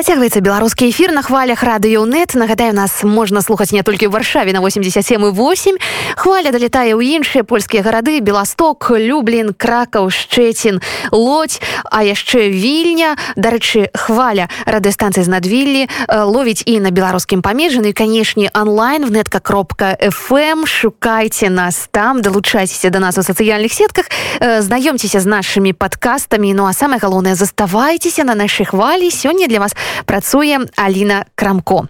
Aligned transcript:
працягваецца 0.00 0.40
беларускі 0.40 0.88
эфір 0.88 1.12
на 1.12 1.20
хвалях 1.20 1.60
радыёнет 1.60 2.32
нагадаю 2.32 2.72
нас 2.72 3.04
можна 3.04 3.44
слухаць 3.44 3.68
не 3.68 3.84
толькі 3.84 4.08
ў 4.08 4.16
варшаве 4.16 4.56
на 4.56 4.64
87 4.64 5.20
8 5.20 5.76
хваля 6.16 6.48
далетае 6.56 6.96
ў 6.96 7.20
іншыя 7.20 7.44
польскія 7.44 7.84
гарады. 7.84 8.24
Беласток 8.24 8.88
люблін 8.96 9.52
кракаў 9.52 10.08
шчецін 10.08 10.80
лодзь 11.12 11.60
а 11.84 12.00
яшчэ 12.00 12.48
вільня. 12.48 13.20
Дарэчы 13.36 13.92
хваля 13.92 14.48
радыёстанцыі 14.64 15.20
з 15.20 15.28
надвіллі 15.28 15.84
ловіць 16.08 16.64
і 16.64 16.80
на 16.80 16.88
беларускім 16.88 17.44
памежжаны 17.44 17.92
канешне 17.92 18.48
онлайн 18.56 19.04
в 19.04 19.12
нетка 19.12 19.36
кропка 19.44 20.00
fm 20.00 20.64
шукайце 20.64 21.52
нас 21.52 21.92
там 21.92 22.24
далучайцеся 22.24 22.88
до 22.88 23.04
нас 23.04 23.20
у 23.20 23.20
сацыяльных 23.20 23.68
сетках 23.68 24.08
знаёмцеся 24.40 25.20
з 25.20 25.28
нашымі 25.28 25.76
падкастамі. 25.76 26.56
Ну 26.56 26.64
а 26.64 26.72
самое 26.72 26.96
галоўнае 26.96 27.36
заставайцеся 27.36 28.24
на 28.24 28.32
нашай 28.32 28.64
хвалі. 28.64 29.12
Сёння 29.12 29.44
для 29.44 29.60
вас 29.60 29.76
працуе 30.04 30.58
Аліна 30.76 31.24
Крамко. 31.34 31.86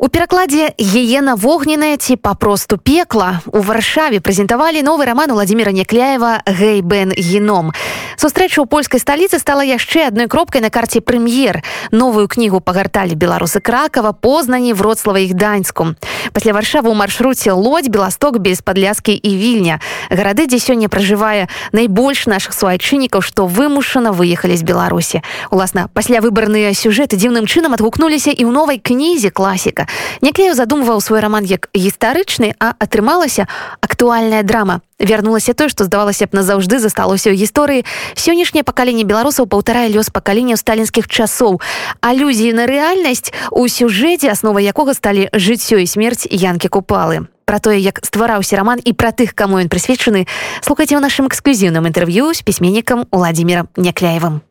У 0.00 0.08
перакладзе 0.08 0.72
гіена 0.80 1.34
вогненая 1.34 1.96
ці 2.00 2.16
папросту 2.16 2.78
пекла 2.80 3.44
у 3.52 3.60
варшаве 3.60 4.24
прэзентавалі 4.24 4.80
новы 4.80 5.04
раман 5.04 5.28
Владзіміра 5.28 5.76
Някляева 5.76 6.40
Гейбен 6.48 7.12
геном. 7.12 7.76
Сустрэча 8.16 8.64
ў 8.64 8.68
польскай 8.68 8.96
сталіцы 8.96 9.36
стала 9.36 9.60
яшчэ 9.60 10.08
адной 10.08 10.24
кропкай 10.24 10.64
на 10.64 10.72
карце 10.72 11.04
прэм'ер. 11.04 11.60
Новую 11.92 12.32
кнігу 12.32 12.64
пагарталі 12.64 13.12
беларусы 13.12 13.60
кракава 13.60 14.16
познані 14.16 14.72
вроцлава 14.72 15.20
іх 15.20 15.36
даньску. 15.36 15.92
Пасля 16.32 16.56
варшавы 16.56 16.88
ў 16.88 16.96
маршруце 16.96 17.52
лодзь 17.52 17.92
беласток 17.92 18.40
без 18.40 18.64
падляскі 18.64 19.12
і 19.12 19.30
вільня. 19.36 19.84
гарады, 20.08 20.48
дзе 20.48 20.64
сёння 20.64 20.88
пражывае 20.88 21.52
найбольш 21.76 22.24
нашых 22.24 22.56
суайчыннікаў, 22.56 23.20
што 23.20 23.44
вымушана 23.44 24.16
выехалі 24.16 24.56
з 24.56 24.64
Беларусі. 24.64 25.20
Уласна 25.52 25.92
пасля 25.92 26.24
выбарныя 26.24 26.72
сюжэты 26.72 27.20
дзіўным 27.20 27.44
чынам 27.44 27.76
адгукнуліся 27.76 28.32
і 28.32 28.48
ў 28.48 28.50
новай 28.52 28.80
кнізе 28.80 29.28
класіка. 29.28 29.89
Няклею 30.20 30.54
задумваў 30.54 31.00
свой 31.00 31.20
раман 31.20 31.44
як 31.44 31.68
гістарычны, 31.74 32.54
а 32.60 32.74
атрымалася 32.78 33.48
актуальная 33.80 34.42
драма. 34.42 34.80
Вярнулася 35.00 35.54
тое, 35.54 35.68
што 35.72 35.84
здавалася 35.84 36.28
б 36.28 36.36
назаўжды 36.36 36.78
засталося 36.78 37.32
ў 37.32 37.40
гісторыі. 37.40 37.86
Сённяшняе 38.14 38.62
пакаленне 38.62 39.08
беларусаў 39.08 39.48
паўтарае 39.48 39.88
лёс 39.88 40.12
пакалення 40.12 40.60
сталінскіх 40.60 41.08
часоў. 41.08 41.60
Алюзіі 42.04 42.52
на 42.52 42.68
рэальнасць 42.68 43.32
у 43.50 43.64
сюжэце, 43.64 44.28
асновай 44.28 44.68
якога 44.68 44.92
сталі 44.92 45.32
жыццё 45.32 45.80
і 45.80 45.86
смерць 45.88 46.28
янкі 46.28 46.68
купалы. 46.68 47.26
Тое, 47.50 47.82
як 47.82 47.98
ствараўся 48.06 48.54
раман 48.56 48.78
і 48.84 48.94
пра 48.94 49.10
тых, 49.10 49.34
каму 49.34 49.58
ён 49.58 49.66
прысвечаны, 49.66 50.30
слухайце 50.62 50.94
ў 50.94 51.02
нашым 51.02 51.26
эксклюзіўным 51.26 51.82
інтэрв'ю 51.90 52.30
з 52.30 52.46
пісьменнікам 52.46 53.10
Уладзімірам 53.10 53.66
Някляевым. 53.74 54.46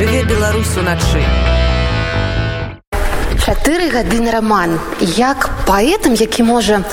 Жыве 0.00 0.24
Беларусь 0.24 0.72
уначы 0.80 1.59
чатыры 3.50 3.90
гады 3.90 4.20
на 4.22 4.30
раман. 4.30 4.78
Як 5.00 5.50
паэтам 5.66 6.14
які 6.14 6.42
можа 6.46 6.86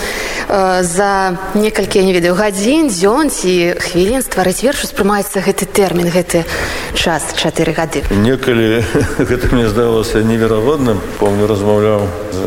э, 0.49 0.81
за 0.81 1.37
некалькі 1.53 2.01
не 2.01 2.13
ведаю 2.17 2.33
гадзін 2.33 2.89
дзён 2.89 3.29
ці 3.29 3.77
хвілін 3.77 4.25
стварыць 4.25 4.65
верш 4.65 4.89
успрымаецца 4.89 5.45
гэты 5.45 5.69
тэрмін 5.69 6.09
гэты 6.09 6.49
час 6.97 7.29
чатыры 7.37 7.77
гады. 7.77 8.03
Некалі 8.09 8.81
гэта 9.29 9.53
мне 9.53 9.69
здалося 9.69 10.25
неверагодным 10.25 10.99
помню 11.21 11.47
размаўляў 11.47 12.09
з 12.33 12.41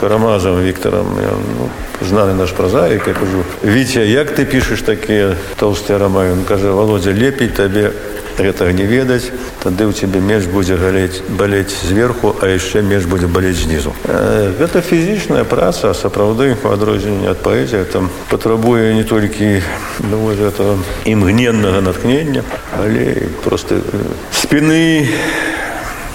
карамазам 0.00 0.60
Віктором. 0.64 1.06
Ну, 1.20 1.68
знаны 2.00 2.34
наш 2.34 2.50
празаік 2.50 3.06
я 3.06 3.14
кажу 3.14 3.44
Віця 3.64 4.00
як 4.00 4.32
ты 4.32 4.44
пішаш 4.44 4.82
такія 4.82 5.36
тоўстыя 5.60 5.98
рамаён 5.98 6.44
кажа 6.48 6.72
володя 6.72 7.12
лепей 7.12 7.48
табе 7.48 7.92
гэтага 8.38 8.72
не 8.72 8.86
ведаць 8.88 9.28
тады 9.60 9.84
ў 9.84 9.92
цябе 9.92 10.20
меж 10.20 10.48
будзе 10.48 10.76
галець 10.80 11.20
балець 11.28 11.72
зверху 11.84 12.32
а 12.40 12.48
яшчэ 12.48 12.80
меж 12.82 13.04
будзе 13.04 13.26
балець 13.26 13.60
знізу 13.60 13.92
э, 14.08 14.54
гэта 14.56 14.80
фізічная 14.80 15.44
праца 15.44 15.92
сапраўды 15.94 16.56
па 16.56 16.72
адрозненне 16.72 17.28
ад 17.28 17.44
паэзія 17.44 17.84
там 17.84 18.08
патрабуе 18.30 18.94
не 18.94 19.04
толькі 19.04 19.60
ну, 20.00 20.32
этого 20.32 20.78
імгненнага 21.04 21.80
натхнення 21.80 22.42
але 22.72 23.28
просто 23.44 23.76
спины 24.32 25.08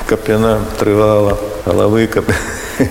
каб 0.07 0.27
яна 0.29 0.59
трывала 0.79 1.37
галавы 1.65 2.07
каб 2.07 2.25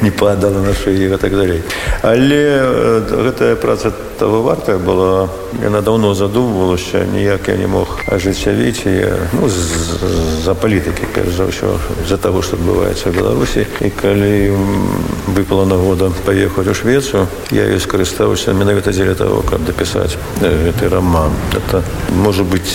не 0.02 0.10
падала 0.10 0.60
на 0.60 0.74
шыі 0.74 1.16
так 1.18 1.32
далей 1.32 1.62
але 2.02 2.42
э, 2.60 3.24
гэтая 3.24 3.56
праца 3.56 3.92
того 4.18 4.42
вартая 4.42 4.78
была 4.78 5.28
яна 5.62 5.80
давно 5.80 6.14
задумвалася 6.14 7.04
ніяк 7.12 7.48
я 7.48 7.56
не 7.56 7.66
мог 7.66 8.00
ажыццявіць 8.06 8.86
ну, 9.32 9.48
за 10.44 10.54
палітыкі 10.54 11.06
перш 11.14 11.34
за 11.34 11.44
ўсё 11.50 11.78
за 12.08 12.16
того 12.16 12.42
что 12.42 12.56
адбываецца 12.56 13.10
в 13.10 13.14
беларусі. 13.14 13.66
І 13.80 13.90
калі 13.90 14.54
выпала 15.34 15.64
нагода 15.64 16.10
паехаць 16.26 16.68
у 16.68 16.74
швецию 16.74 17.26
я 17.50 17.64
ее 17.64 17.80
скарыстаўся 17.80 18.52
менавіта 18.52 18.92
дзеля 18.92 19.14
того 19.14 19.42
каб 19.42 19.64
дапісаць 19.64 20.16
гэты 20.40 20.88
роман 20.88 21.32
это 21.54 21.82
может 22.10 22.46
быть 22.46 22.70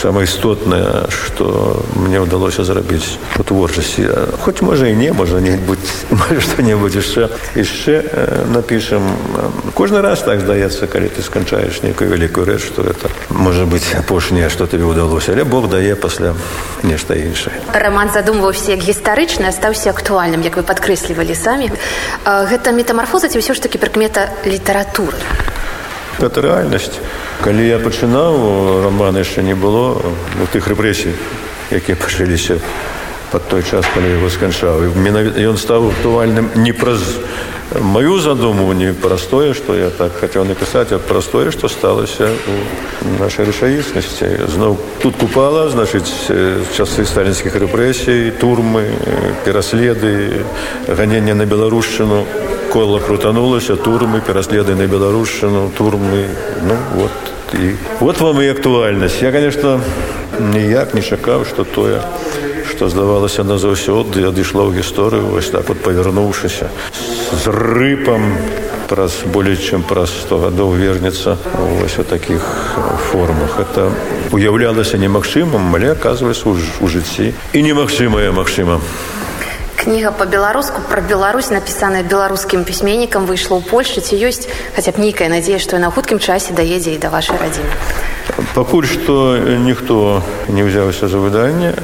самое 0.00 0.24
істотнае 0.24 1.08
что 1.08 1.82
мне 1.96 2.20
ўдалося 2.20 2.64
зрабіць 2.64 3.18
у 3.38 3.42
творчасці. 3.42 4.08
Хоць 4.40 4.62
можа 4.62 4.86
і 4.86 4.96
не 4.96 5.12
можа 5.12 5.40
не-нибудь 5.40 5.78
что-нибудь 6.54 6.94
яшчэ 6.94 7.30
яшчэ 7.54 8.46
напишем. 8.46 9.02
Кожны 9.74 10.00
раз 10.00 10.22
так 10.22 10.40
здаецца 10.40 10.86
калі 10.86 11.10
ты 11.10 11.22
сканчаеш 11.22 11.82
нейкую 11.82 12.10
вялікую 12.10 12.46
рэч 12.46 12.62
что 12.62 12.82
это 12.82 13.10
можа 13.28 13.66
быть 13.66 13.94
апошняе 13.98 14.48
что 14.48 14.66
тебе 14.66 14.86
ўдалося 14.86 15.32
але 15.32 15.44
бог 15.44 15.68
дае 15.68 15.96
пасля 15.96 16.34
нешта 16.82 17.14
іншае 17.18 17.58
роман 17.74 18.10
задумваўся 18.14 18.78
як 18.78 18.86
гістарычны 18.86 19.50
астаўся 19.50 19.90
актуальным 19.90 20.46
як 20.46 20.56
вы 20.56 20.62
падкрэслівалі 20.62 21.34
самі. 21.34 21.72
Гэта 22.24 22.70
метамарфоза 22.70 23.28
ці 23.28 23.42
ўсё 23.42 23.54
ж 23.54 23.58
таки 23.58 23.78
прыкмета 23.78 24.30
літаратуры? 24.46 25.18
Это 26.22 26.38
рэальнасць 26.38 27.02
калі 27.42 27.66
я 27.66 27.82
пачынаў 27.82 28.86
роман 28.86 29.18
яшчэ 29.18 29.42
не 29.42 29.58
было 29.58 29.98
у 30.38 30.46
тых 30.54 30.70
рэпрэсій 30.70 31.18
якія 31.74 31.98
пачаліся 31.98 32.62
под 33.34 33.48
той 33.48 33.62
час 33.66 33.82
калі 33.90 34.14
яго 34.14 34.28
сканчаў 34.30 34.94
менавіта 34.94 35.42
ён 35.42 35.58
стаў 35.58 35.88
актуальным 35.90 36.54
не 36.54 36.70
праз 36.70 37.02
мою 37.82 38.20
задуму 38.22 38.70
не 38.78 38.92
простое 38.94 39.54
что 39.58 39.74
я 39.74 39.90
так 39.90 40.14
хотел 40.14 40.44
написать 40.44 40.92
а 40.92 41.00
простое 41.00 41.50
что 41.50 41.66
сталося 41.66 42.30
у 43.02 43.18
нашей 43.18 43.50
рэчаіснасці 43.50 44.46
зноў 44.54 44.78
тут 45.02 45.18
купала 45.18 45.66
значыць 45.66 46.30
часы 46.78 47.02
сталінскіх 47.02 47.58
рэпрэсій 47.58 48.30
турмы 48.38 48.86
пераследы 49.44 50.46
ганення 50.86 51.34
на 51.34 51.42
беларушчыну 51.44 52.22
кола 52.70 53.00
крутанулася 53.00 53.74
турмы 53.74 54.20
пераследы 54.20 54.78
на 54.78 54.86
беларушчыну 54.86 55.72
турмы 55.74 56.30
ну 56.62 56.78
вот 56.94 57.10
і 57.58 57.74
вот 57.98 58.20
вам 58.20 58.42
і 58.42 58.48
актуальнасць 58.54 59.22
я 59.22 59.32
конечно 59.32 59.80
ніяк 60.38 60.94
не 60.94 61.02
чакаў 61.02 61.42
что 61.44 61.64
тое 61.64 61.98
што 62.74 62.88
здавалася 62.90 63.46
назаўсёды 63.46 64.26
адышла 64.26 64.66
ў 64.66 64.82
гісторыю 64.82 65.30
вось 65.30 65.54
так 65.54 65.70
вот 65.70 65.78
павярнуўшыся 65.78 66.66
з 67.30 67.44
рыпам 67.54 68.34
праз 68.90 69.22
болей 69.30 69.54
чым 69.54 69.86
праз 69.86 70.10
100 70.26 70.38
гадоў 70.42 70.74
вернецца 70.74 71.38
вось 71.54 71.98
у 72.02 72.04
такіх 72.04 72.42
формах. 73.12 73.62
Это 73.62 73.94
уяўлялася 74.34 74.98
немагчымым 74.98 75.70
але 75.70 75.94
аказваецца 75.94 76.50
у 76.82 76.88
жыцці 76.90 77.30
і 77.30 77.62
немагчымае 77.62 78.34
магчыма 78.34 78.82
кніга 79.78 80.10
по-беларуску 80.10 80.82
про 80.90 80.98
Беларусь 80.98 81.54
напісаная 81.54 82.02
беларускім 82.02 82.66
пісьменнікам 82.66 83.30
выйшла 83.30 83.62
ў 83.62 83.70
Польшы 83.70 84.02
ці 84.02 84.18
ёсць 84.18 84.50
хаця 84.74 84.90
б 84.90 84.98
нейкая 84.98 85.30
надзея 85.30 85.62
што 85.62 85.78
на 85.78 85.94
хуткім 85.94 86.18
часе 86.18 86.58
даедзе 86.58 86.98
і 86.98 86.98
да 86.98 87.14
вашай 87.14 87.38
радзімы 87.38 87.70
пакуль 88.54 88.86
што 88.86 89.38
ніхто 89.38 90.22
не 90.48 90.66
ўзяўся 90.66 91.08
за 91.08 91.18
выданне 91.22 91.74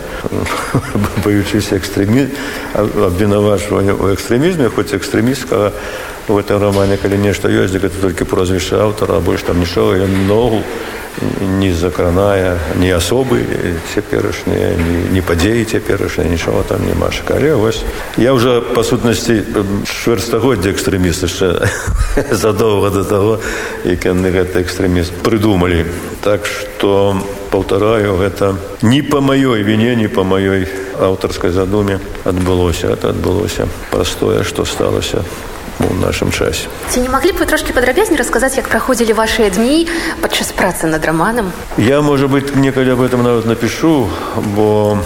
баючыся 1.24 1.78
экстрэмі 1.78 2.26
абвінавачвання 2.74 3.94
ў 3.94 4.18
экстрэмізме 4.18 4.70
хоць 4.74 4.90
экстрэміскага 4.94 5.70
в 6.26 6.36
этом 6.38 6.62
романе 6.62 6.98
калі 6.98 7.18
нешта 7.22 7.50
ёсць 7.50 7.74
гэта 7.74 7.94
толькі 8.02 8.26
прозвішча 8.26 8.82
аўтара 8.82 9.20
больш 9.22 9.46
там 9.46 9.62
нічога 9.62 10.02
ён 10.06 10.26
ногу 10.26 10.62
не 11.40 11.72
закраная 11.72 12.58
не 12.78 12.90
асобы 12.90 13.42
цяперашнія 13.94 14.76
не, 14.76 14.96
не 15.12 15.22
падзеі 15.22 15.64
цяперашнія 15.64 16.30
нічого 16.30 16.62
там 16.62 16.86
няма 16.86 17.10
але 17.28 17.54
вось 17.54 17.82
я 18.18 18.32
уже 18.32 18.60
па 18.60 18.84
сутнасці 18.84 19.42
чвэрстагоддзя 19.84 20.70
экстрэміст 20.70 21.26
яшчэ 21.26 21.66
задоўга 22.42 22.90
до 22.90 23.04
того 23.04 23.40
як 23.84 24.04
яны 24.04 24.30
гэты 24.30 24.62
экстрэміст 24.64 25.22
прыдумалі. 25.24 25.86
Так 26.22 26.46
что 26.46 27.16
паўтараю 27.50 28.16
гэта 28.16 28.56
не 28.82 29.02
по 29.02 29.20
маёй 29.20 29.62
віне 29.62 29.96
не 29.96 30.08
по 30.08 30.24
маёй 30.24 30.68
аўтарскай 30.98 31.50
задуме 31.50 32.00
адбылося. 32.24 32.92
Это 32.92 33.10
адбылося 33.10 33.68
простое 33.90 34.42
что 34.44 34.64
сталося 34.64 35.24
у 35.80 35.94
нашым 35.94 36.30
часе. 36.30 36.68
Ці 36.90 37.00
не 37.00 37.08
маглі 37.08 37.32
б 37.32 37.40
вы 37.40 37.46
трошки 37.46 37.72
падрабязней 37.72 38.18
расказаць 38.18 38.56
як 38.56 38.68
праходзілі 38.68 39.12
вашыя 39.16 39.50
дні 39.50 39.88
падчас 40.20 40.52
працы 40.52 40.86
над 40.86 41.04
раманам 41.04 41.52
я 41.78 42.00
можа 42.00 42.28
быть 42.28 42.54
некалі 42.56 42.92
об 42.92 43.00
этом 43.00 43.22
нават 43.22 43.46
напишу 43.46 44.08
бо 44.56 44.98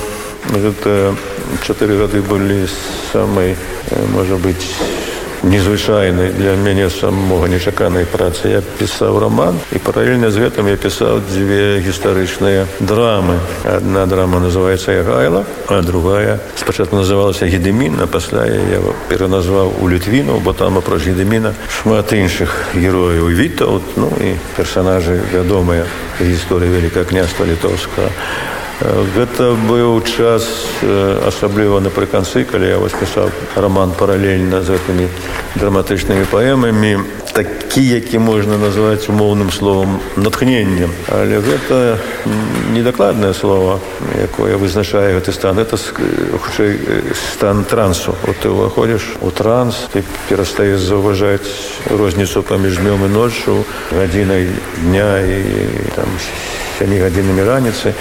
гэта 0.50 1.14
чатыры 1.66 1.96
гады 1.98 2.22
былі 2.22 2.66
самай 3.12 3.56
можа 4.12 4.36
быть 4.36 4.66
незвычайнай 5.44 6.32
для 6.32 6.56
мяне 6.56 6.90
самога 6.90 7.48
нечаканай 7.48 8.06
працы. 8.06 8.48
Я 8.48 8.60
пісаў 8.60 9.18
роман 9.18 9.58
і 9.72 9.78
паралельна 9.78 10.30
з 10.30 10.40
гэтым 10.40 10.68
я 10.68 10.76
пісаў 10.76 11.20
дзве 11.28 11.80
гістарычныя 11.84 12.66
драмы. 12.80 13.38
Одна 13.64 14.06
драма 14.06 14.40
называется 14.40 14.92
ягайла 14.92 15.44
а 15.68 15.82
другая 15.82 16.40
спачатку 16.56 16.96
называлася 16.96 17.46
гедемін 17.46 18.00
а 18.00 18.06
пасля 18.06 18.46
я 18.46 18.80
пераназваў 19.08 19.72
у 19.80 19.88
літвіну 19.88 20.40
бо 20.40 20.52
там 20.52 20.78
апроч 20.78 21.04
гедеміна 21.06 21.54
шмат 21.68 22.12
іншых 22.12 22.74
герояў 22.74 23.28
вітаў. 23.28 23.82
Ну 23.96 24.10
і 24.20 24.34
персонажы 24.56 25.20
вядомыя 25.32 25.84
гісторыі 26.20 26.70
вялікае 26.70 27.04
княства 27.04 27.44
літоўска 27.46 28.10
Гэта 28.82 29.54
быў 29.68 30.02
час 30.02 30.50
асабліва 31.26 31.78
напрыканцы, 31.78 32.42
калі 32.42 32.66
я 32.66 32.78
вось 32.82 32.96
пісаў 32.98 33.30
роман 33.54 33.94
паралельна 33.94 34.62
з 34.66 34.74
гэтымі 34.74 35.06
драматычнымі 35.54 36.26
паэмамі, 36.26 36.98
такі, 37.30 37.82
які 37.86 38.18
можна 38.18 38.58
назваць 38.58 39.06
умоўным 39.06 39.54
словам 39.54 40.00
натхненнем. 40.16 40.90
Але 41.06 41.38
гэта 41.38 41.98
недакладнае 42.74 43.30
слово, 43.34 43.78
якое 44.18 44.58
вызначае 44.58 45.14
гэты 45.14 45.30
стан. 45.30 45.58
Это 45.58 45.78
хутчэй 45.78 47.14
стан 47.14 47.62
трансу. 47.64 48.18
Вот 48.26 48.42
ты 48.42 48.50
ўваходзіш 48.50 49.22
у 49.22 49.30
транс, 49.30 49.86
ты 49.94 50.02
перастаеш 50.28 50.82
заўважаць 50.82 51.46
розніцу 51.90 52.42
паміж 52.42 52.82
днём 52.82 53.06
і 53.06 53.10
ноччу, 53.14 53.62
гадзінай 53.94 54.50
дня 54.82 55.22
і 55.22 55.38
там 55.94 56.10
сямі 56.78 56.98
гадзінамі 56.98 57.42
раніцы 57.42 57.94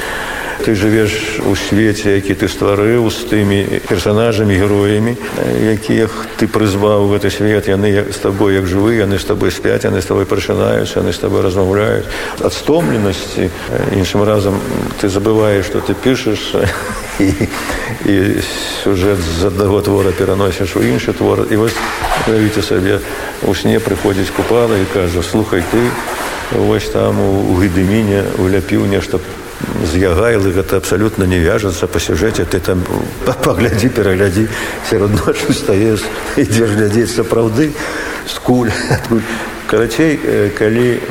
ты 0.61 0.75
жывеш 0.75 1.39
у 1.45 1.55
свеце 1.55 2.15
які 2.21 2.33
ты 2.37 2.47
стварыў 2.47 3.09
з 3.09 3.25
тымі 3.25 3.59
персонажамі 3.89 4.53
героямі 4.53 5.17
якіх 5.65 6.13
ты 6.37 6.47
прызваў 6.47 7.09
гэты 7.09 7.31
свет. 7.33 7.67
Яны 7.67 8.11
з 8.11 8.17
табой 8.21 8.55
як 8.55 8.67
жывы 8.67 9.01
яны 9.01 9.17
з 9.17 9.25
табой 9.25 9.51
спяць 9.51 9.83
яны 9.83 10.01
з 10.01 10.05
табой 10.05 10.25
прачынаюць 10.25 10.93
яны 10.95 11.13
з 11.13 11.17
табой 11.17 11.41
размаўляюць. 11.41 12.05
Ад 12.39 12.53
стомленасці 12.53 13.49
іншым 13.97 14.23
разам 14.23 14.59
ты 15.01 15.09
забываеш 15.09 15.65
што 15.65 15.81
ты 15.81 15.93
пішаш 15.93 16.55
і, 17.19 17.29
і 18.05 18.15
сюжэт 18.83 19.19
з 19.19 19.49
аднаго 19.49 19.81
твора 19.81 20.11
пераносіш 20.11 20.75
у 20.75 20.81
іншы 20.83 21.13
твор. 21.13 21.47
І 21.51 21.55
вось 21.55 21.75
уявіце 22.27 22.61
сабе 22.61 22.99
у 23.43 23.55
сне 23.55 23.79
прыходзіць 23.79 24.31
купала 24.35 24.77
і 24.77 24.85
кажа 24.93 25.23
слухай 25.23 25.63
ты 25.71 25.81
вось 26.57 26.89
там 26.89 27.19
у 27.19 27.57
гідыміне 27.59 28.23
уляпіў 28.39 28.85
нешта 28.85 29.19
з 29.83 29.97
ягайлы 29.97 30.51
гэта 30.51 30.77
абсалютна 30.77 31.23
не 31.23 31.39
вяжацца 31.39 31.87
па 31.87 31.99
сюжэце. 31.99 32.45
Ты 32.45 32.59
там 32.59 32.83
паглядзі 33.25 33.89
пераглядзі. 33.89 34.47
Сярод 34.89 35.11
ночу 35.13 35.53
стаеш 35.53 36.03
ідзеш 36.37 36.69
глядзець 36.75 37.15
сапраўды 37.15 37.71
скуль. 38.27 38.71
Карацей 39.73 40.19
калі 40.53 41.01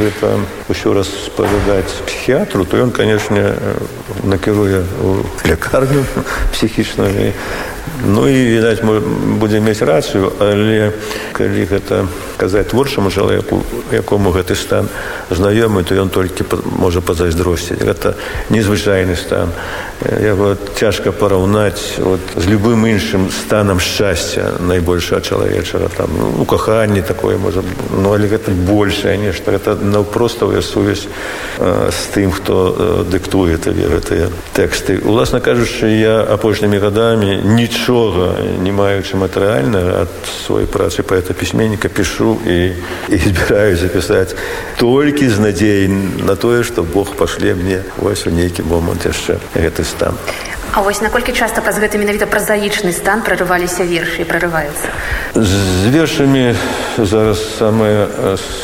гэта 0.00 0.38
ўсё 0.72 0.94
распавядаць 0.96 2.00
псіхіатру 2.06 2.64
то 2.64 2.78
ён 2.80 2.94
канешне 2.94 3.52
накіруе 4.24 4.86
лякарню 5.44 6.06
псіхічную 6.54 7.34
Ну 8.04 8.28
і 8.28 8.38
відаць 8.58 8.82
мы 8.82 9.00
будзем 9.40 9.64
мець 9.64 9.80
рацыю, 9.80 10.32
але 10.40 10.92
калі 11.32 11.64
гэта 11.64 12.06
казаць 12.36 12.68
творчаму 12.68 13.10
чалавеку, 13.10 13.64
якому 13.90 14.30
гэты 14.30 14.54
стан 14.54 14.88
знаёмы, 15.30 15.84
то 15.84 15.94
ён 15.94 16.10
толькі 16.12 16.44
можа 16.76 17.00
пазайздросціць. 17.00 17.80
Гэта 17.80 18.14
незвычайны 18.50 19.16
стан. 19.16 19.48
Яго 20.20 20.56
цяжка 20.76 21.12
параўнаць 21.12 21.96
вот, 21.98 22.20
з 22.36 22.44
любым 22.46 22.84
іншым 22.84 23.30
станам 23.32 23.80
шчасця 23.80 24.60
найбольшага 24.60 25.24
чалавечага 25.24 25.88
там 25.88 26.10
ну, 26.12 26.42
у 26.42 26.44
каханні 26.44 27.00
такое 27.00 27.38
можа 27.38 27.64
ну, 27.96 28.12
але 28.12 28.28
гэта 28.28 28.50
большее 28.52 29.16
нешта 29.16 29.56
гэта 29.56 29.74
наўпроставая 29.80 30.60
сувязь 30.60 31.08
э, 31.58 31.88
з 31.88 32.00
тым, 32.12 32.30
хто 32.30 32.76
э, 32.76 33.04
дыктуе 33.08 33.56
табе 33.56 33.88
гэтыя 33.88 34.28
тэксты. 34.52 35.00
Уласна 35.00 35.40
кажучы, 35.40 35.88
я 35.88 36.20
апошнімі 36.20 36.76
гадамі 36.76 37.40
нічого 37.44 37.75
нічога 37.76 38.40
не 38.64 38.72
маючы 38.72 39.20
матэрыяльна 39.20 40.08
ад 40.08 40.12
сваёй 40.24 40.64
працы 40.64 41.04
паэта 41.04 41.36
пісьменніка 41.36 41.88
пішу 41.92 42.40
і, 42.46 42.72
і 43.12 43.16
збіраю 43.18 43.76
запісаць 43.76 44.32
толькі 44.80 45.28
з 45.28 45.38
надзей 45.38 45.88
на 46.24 46.36
тое 46.36 46.64
што 46.64 46.82
Бог 46.82 47.12
пашле 47.20 47.54
мне 47.54 47.84
вось 48.00 48.26
у 48.26 48.32
нейкі 48.32 48.64
момант 48.64 49.04
яшчэ 49.04 49.36
гэты 49.54 49.84
стан. 49.84 50.16
А 50.72 50.80
вось 50.80 51.00
наколькі 51.00 51.32
часта 51.32 51.60
праз 51.60 51.76
гэты 51.76 52.00
менавіта 52.00 52.26
празаічны 52.26 52.92
стан 52.96 53.20
прарываліся 53.20 53.84
вершы 53.84 54.24
і 54.24 54.28
прарываюцца? 54.28 54.88
З 55.36 55.92
вершамі 55.92 56.56
зараз 56.96 57.40
самая 57.60 58.08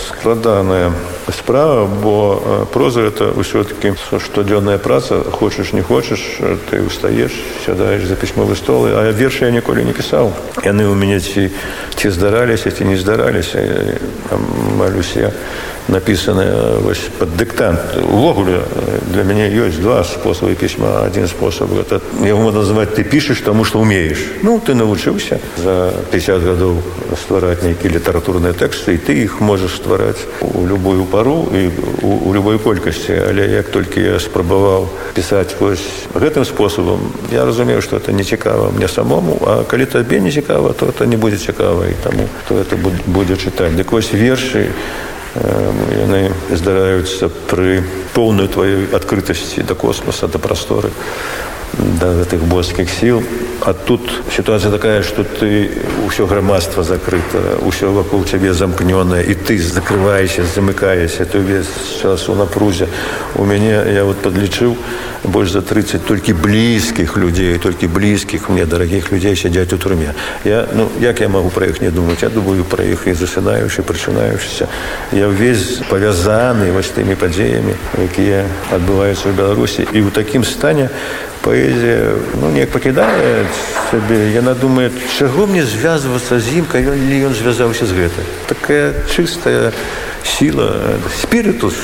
складаная 0.09 0.93
справа 1.31 1.87
бо 1.87 2.67
проза 2.73 3.03
это 3.03 3.31
ўсё-таки 3.31 3.95
штодзённая 4.19 4.79
праца 4.79 5.23
хочаш 5.23 5.73
не 5.73 5.83
хочаш 5.83 6.41
ты 6.71 6.83
устаеш 6.83 7.33
сядаеш 7.67 8.07
за 8.07 8.17
пісьмовы 8.17 8.57
столы 8.57 8.91
а 8.95 9.13
вершы 9.13 9.45
я 9.45 9.51
ніколі 9.51 9.85
не 9.85 9.93
пісаў 9.93 10.33
яны 10.65 10.89
ў 10.89 10.95
мяне 10.95 11.21
ці 11.21 11.51
ці 11.95 12.11
здараліся 12.11 12.71
ці 12.71 12.85
не 12.85 12.97
здараліся 12.97 13.59
малюся 14.77 15.21
я 15.21 15.33
написаны 15.89 16.79
вось 16.81 17.11
под 17.19 17.37
дыктант 17.37 17.97
увогуле 17.97 18.63
для 19.13 19.25
мяне 19.25 19.51
ёсць 19.51 19.81
два 19.81 20.05
спосабы 20.05 20.55
пісьма 20.55 21.03
один 21.03 21.27
спосаб 21.27 21.73
это 21.75 22.01
его 22.23 22.51
называть 22.51 22.95
ты 22.95 23.05
пішаш 23.05 23.41
тому 23.41 23.65
что 23.65 23.81
умеешь 23.81 24.23
ну 24.43 24.61
ты 24.61 24.75
навучыўся 24.75 25.41
за 25.57 25.93
50 26.11 26.43
гадоў 26.43 26.83
ствараць 27.19 27.63
нейкія 27.63 27.99
літаратурныя 27.99 28.55
тэксты 28.55 28.95
і 28.95 28.99
ты 28.99 29.13
іх 29.25 29.41
можаш 29.41 29.77
ствараць 29.77 30.23
у 30.41 30.67
любую 30.67 31.05
пару 31.13 31.47
і 31.53 31.69
у, 32.03 32.33
любой 32.35 32.59
колькасці. 32.59 33.13
Але 33.29 33.47
як 33.61 33.69
толькі 33.69 34.01
я 34.01 34.17
спрабаваў 34.17 34.89
пісаць 35.13 35.53
вось 35.61 36.09
гэтым 36.17 36.45
спосабам 36.49 37.13
я 37.33 37.45
разумею 37.45 37.83
что 37.83 37.97
это 37.97 38.13
не 38.13 38.25
цікава 38.25 38.73
мне 38.73 38.89
самому 38.89 39.37
а 39.47 39.63
калі 39.69 39.87
табе 39.87 40.21
не 40.21 40.33
цікава 40.33 40.73
то 40.73 40.87
это 40.87 41.07
не 41.07 41.17
будзе 41.17 41.37
цікава 41.37 41.87
і 41.87 41.95
таму 42.03 42.29
то 42.49 42.57
это 42.57 42.77
будзе 43.07 43.37
чытаць 43.37 43.77
дык 43.77 43.93
вось 43.93 44.13
вершы 44.13 44.73
яны 46.01 46.33
здараюцца 46.51 47.29
пры 47.49 47.85
поўную 48.15 48.49
тваёй 48.49 48.89
адкрытасці 48.93 49.63
да 49.69 49.75
космоса 49.75 50.29
да 50.29 50.39
прасторы 50.39 50.91
да 51.79 52.13
гэтых 52.21 52.45
боскіх 52.45 52.91
сіл. 52.91 53.23
А 53.65 53.73
тут 53.73 54.01
сітуацыя 54.35 54.73
такая 54.75 55.03
што 55.07 55.23
ты 55.23 55.71
ўсё 56.03 56.27
грамадства 56.27 56.83
закрыта 56.83 57.63
ўсё 57.63 57.95
вакол 57.95 58.27
цябе 58.27 58.51
замкнёнае 58.51 59.23
і 59.23 59.35
ты 59.39 59.55
закрываешся 59.55 60.43
замыкаешся 60.43 61.25
ты 61.25 61.39
ўвесь 61.39 61.71
час 62.03 62.27
у 62.29 62.35
напрузе 62.35 62.89
у 63.39 63.47
мяне 63.47 63.79
я 63.95 64.03
вот 64.03 64.19
падлічыў 64.19 64.75
больш 65.31 65.55
за 65.55 65.63
30 65.63 66.03
толькі 66.03 66.35
блізкіх 66.35 67.15
людзей 67.17 67.59
толькі 67.63 67.87
блізкіх 67.87 68.51
мне 68.51 68.67
дарагіх 68.67 69.13
людзей 69.13 69.39
сядзяць 69.39 69.73
у 69.73 69.79
турме 69.79 70.11
я 70.45 70.67
ну 70.75 70.91
як 70.99 71.21
я 71.23 71.29
магу 71.29 71.55
пра 71.55 71.71
іх 71.71 71.81
не 71.81 71.95
думаць? 71.95 72.23
Я 72.23 72.35
думаю 72.35 72.65
пра 72.65 72.83
іх 72.83 73.07
і 73.07 73.15
засынаючы 73.15 73.87
прычынаючыся 73.87 74.67
я 75.13 75.31
ўвесь 75.31 75.87
павязаны 75.87 76.75
вось 76.75 76.91
тымі 76.91 77.15
падзеямі 77.15 77.79
якія 77.95 78.43
адбываюцца 78.75 79.31
ў 79.31 79.39
беларусі. 79.39 79.87
І 79.87 80.03
ў 80.03 80.11
такім 80.11 80.43
стане 80.43 80.91
паэзія 81.43 82.15
ну 82.41 82.51
неяк 82.55 82.71
пакідае 82.71 83.45
сабе 83.91 84.31
яна 84.33 84.55
думае 84.55 84.91
чаго 85.19 85.47
мне 85.47 85.67
звязвацца 85.67 86.39
з 86.39 86.63
ім 86.63 86.71
калі 86.71 86.95
ён 87.29 87.35
звязаўся 87.35 87.87
з 87.87 87.93
гэтай 87.99 88.27
такая 88.47 88.95
чыстая 89.11 89.75
сила 90.25 90.99
спірытус 91.23 91.75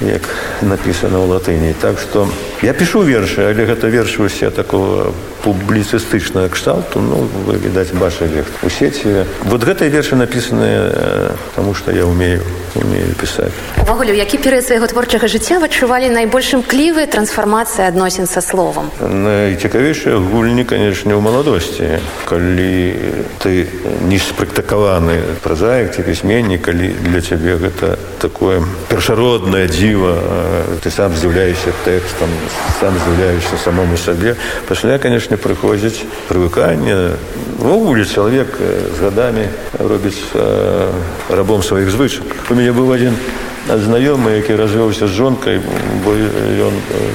як 0.00 0.26
написано 0.62 1.22
ў 1.22 1.26
латыні 1.30 1.74
так 1.80 1.98
что 2.00 2.28
я 2.62 2.74
пишу 2.74 3.02
вершы 3.02 3.46
але 3.46 3.64
гэта 3.64 3.86
вершы 3.86 4.26
усе 4.26 4.50
такого 4.50 5.14
публіцыстычнага 5.44 6.50
кшталту 6.50 7.00
ну 7.00 7.26
відаць 7.46 7.94
бачылі 7.94 8.44
у 8.62 8.70
сеці 8.70 9.24
вот 9.46 9.64
гэтыя 9.64 9.88
вершы 9.88 10.16
напісаныя 10.18 11.32
тому 11.54 11.74
что 11.74 11.92
я 11.92 12.04
умею 12.04 12.42
умею 12.76 13.14
пісаць 13.18 13.52
увогуле 13.82 14.14
які 14.16 14.38
перыяд 14.38 14.66
свайго 14.66 14.86
творчага 14.86 15.26
жыцця 15.26 15.58
адчувалі 15.58 16.10
найбольш 16.14 16.54
імклівыя 16.54 17.06
трансфармацыі 17.10 17.86
адносін 17.88 18.26
са 18.30 18.40
словам 18.40 18.90
найцікавейшыя 19.00 20.20
гульні 20.20 20.64
канешне 20.64 21.14
ў 21.14 21.20
маладосці 21.20 21.98
калі 22.30 22.94
ты 23.42 23.66
не 24.06 24.18
спрактыкаваны 24.18 25.40
празаек 25.42 25.94
ці 25.94 26.06
пісьменнік 26.06 26.62
калі 26.62 26.94
для 27.10 27.20
цябе 27.20 27.56
гэта 27.58 27.98
такое 28.22 28.62
першароднае 28.88 29.66
дзіва 29.66 30.14
ты 30.84 30.90
сам 30.90 31.16
здзіўляешся 31.16 31.74
тэкстам 31.84 32.30
сам 32.78 32.94
здзіўляешся 32.94 33.58
самому 33.64 33.96
сабе 33.96 34.36
пасля 34.68 34.98
конечно 34.98 35.36
прыходзіць 35.36 36.06
прывыканне 36.28 37.16
увогуле 37.60 38.04
чалавек 38.04 38.56
з 38.56 38.98
гадамі 39.00 39.46
робіць 39.78 40.22
рабом 41.28 41.62
сваіх 41.62 41.90
звычак 41.90 42.24
у 42.50 42.54
мяне 42.60 42.72
быў 42.76 42.92
адзін 42.92 43.14
знаёмы 43.68 44.36
які 44.36 44.56
развёўся 44.60 45.06
з 45.08 45.16
жонкай 45.16 45.60
бо 46.04 46.12
ён 46.12 46.74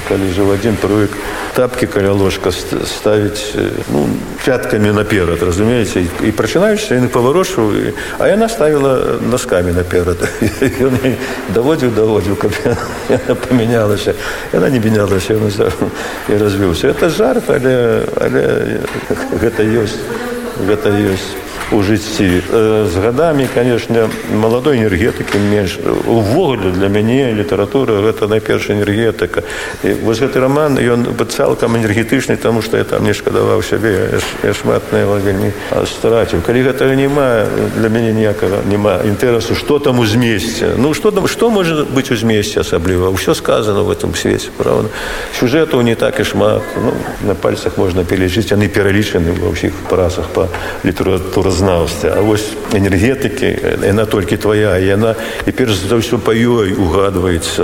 калі 0.09 0.29
жыў 0.33 0.53
адзін 0.57 0.77
прывык 0.81 1.13
тапкі 1.53 1.85
каля 1.85 2.13
ложка 2.17 2.49
ставіць 2.49 3.53
ну, 3.93 4.09
пяткамі 4.41 4.89
наперад 4.97 5.43
разумееце 5.45 6.01
і 6.01 6.31
прачынаючыся 6.33 6.97
яны 6.97 7.13
паварошваў 7.13 7.93
а 8.17 8.25
яна 8.25 8.49
ставіла 8.49 9.21
носкамі 9.21 9.77
наперад 9.77 10.25
ён 10.81 10.97
даводзіў 11.57 11.93
даводзіў 11.93 12.41
каб 12.41 12.57
памянялася 13.45 14.17
яна 14.49 14.69
не 14.73 14.81
менялася 14.81 15.37
і 15.37 16.37
развіўся 16.41 16.89
это 16.89 17.09
жарт 17.09 17.53
але 17.53 18.01
але 18.17 18.41
гэта 19.37 19.61
ёсць 19.61 20.01
гэта 20.65 20.89
ёсць 20.89 21.44
у 21.71 21.81
жыцці 21.81 22.41
з 22.85 22.95
гадамі 23.01 23.47
канешне 23.53 24.05
маладой 24.33 24.77
энергетыкі 24.77 25.39
менш. 25.39 25.79
Увогуле 26.05 26.71
для 26.71 26.89
мяне 26.89 27.33
літаратура 27.33 28.01
гэта 28.05 28.27
найперш 28.27 28.69
энергетыка. 28.69 29.41
І 29.83 29.97
вось 30.05 30.21
гэты 30.21 30.39
роман 30.39 30.77
ён 30.77 31.09
бы 31.17 31.25
цалкам 31.25 31.75
энергетычны 31.77 32.37
таму 32.37 32.61
што 32.61 32.77
я 32.77 32.83
там 32.83 33.03
не 33.03 33.13
шкадаваў 33.13 33.63
сябе 33.63 34.21
я 34.43 34.53
шмат 34.53 34.91
на 34.91 35.01
его 35.01 35.17
вельмі 35.17 35.51
страціў. 35.85 36.45
Калі 36.45 36.69
гэтага 36.69 36.93
няма 36.93 37.49
для 37.77 37.89
мяне 37.89 38.13
ніякага 38.13 38.61
няма 38.69 39.01
інтэрасу 39.01 39.55
што 39.55 39.79
там 39.79 39.99
у 39.99 40.05
змесце. 40.05 40.75
Ну 40.77 40.93
што 40.93 41.11
там 41.11 41.27
што 41.27 41.49
можа 41.49 41.85
быць 41.85 42.11
у 42.11 42.15
змесце 42.15 42.61
асабліва? 42.61 43.09
Ўсё 43.09 43.33
сказано 43.33 43.83
в 43.83 43.89
этом 43.89 44.13
свеце 44.13 44.53
правда? 44.57 44.89
Сюжэтаў 45.39 45.81
не 45.81 45.95
так 45.95 46.19
і 46.19 46.23
шмат. 46.23 46.61
Ну, 46.77 46.93
на 47.25 47.33
пальцах 47.33 47.77
можна 47.77 48.03
пералічыць 48.03 48.51
яны 48.53 48.69
пералічаны 48.69 49.33
ва 49.41 49.49
ўсіх 49.49 49.73
працах 49.89 50.29
по 50.29 50.47
літаратуры 50.83 51.54
знаўся. 51.55 52.11
А 52.11 52.21
вось 52.21 52.51
энергетыкі 52.75 53.79
яна 53.87 54.05
толькі 54.05 54.37
твоя 54.37 54.75
яна 54.77 55.15
і 55.47 55.51
перш 55.55 55.87
за 55.87 55.95
ўсё 55.95 56.19
па 56.19 56.35
ёй 56.35 56.75
угадваецца 56.75 57.63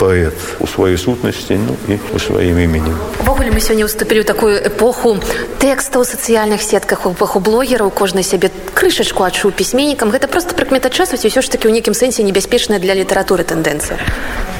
паэт 0.00 0.36
у 0.60 0.66
сваёй 0.66 0.96
сутнасці 0.96 1.60
ну 1.60 1.76
і 1.92 2.00
у 2.16 2.18
сваім 2.18 2.56
імені 2.56 2.92
увогуле 3.20 3.52
мы 3.52 3.60
сёння 3.60 3.84
уступілі 3.84 4.24
ў 4.24 4.26
такую 4.26 4.56
эпоху 4.56 5.20
тэкста 5.60 6.00
ў 6.00 6.04
сацыяльных 6.08 6.62
сетках 6.62 7.04
у 7.04 7.12
эпоху 7.12 7.40
блогераў 7.44 7.90
кожны 7.90 8.22
сябе 8.22 8.50
крышачку 8.78 9.26
адчуў 9.26 9.50
пісьменнікам. 9.50 10.14
Гэта 10.14 10.30
просто 10.30 10.54
прыкмета 10.54 10.86
часу 10.90 11.18
ці 11.18 11.26
ўсё 11.26 11.42
ж 11.42 11.50
такі 11.50 11.66
ў 11.66 11.74
нейкім 11.74 11.98
сэнсе 11.98 12.22
небяспечная 12.22 12.78
для 12.78 12.94
літаратуры 12.94 13.42
тэндэнцыя? 13.42 13.98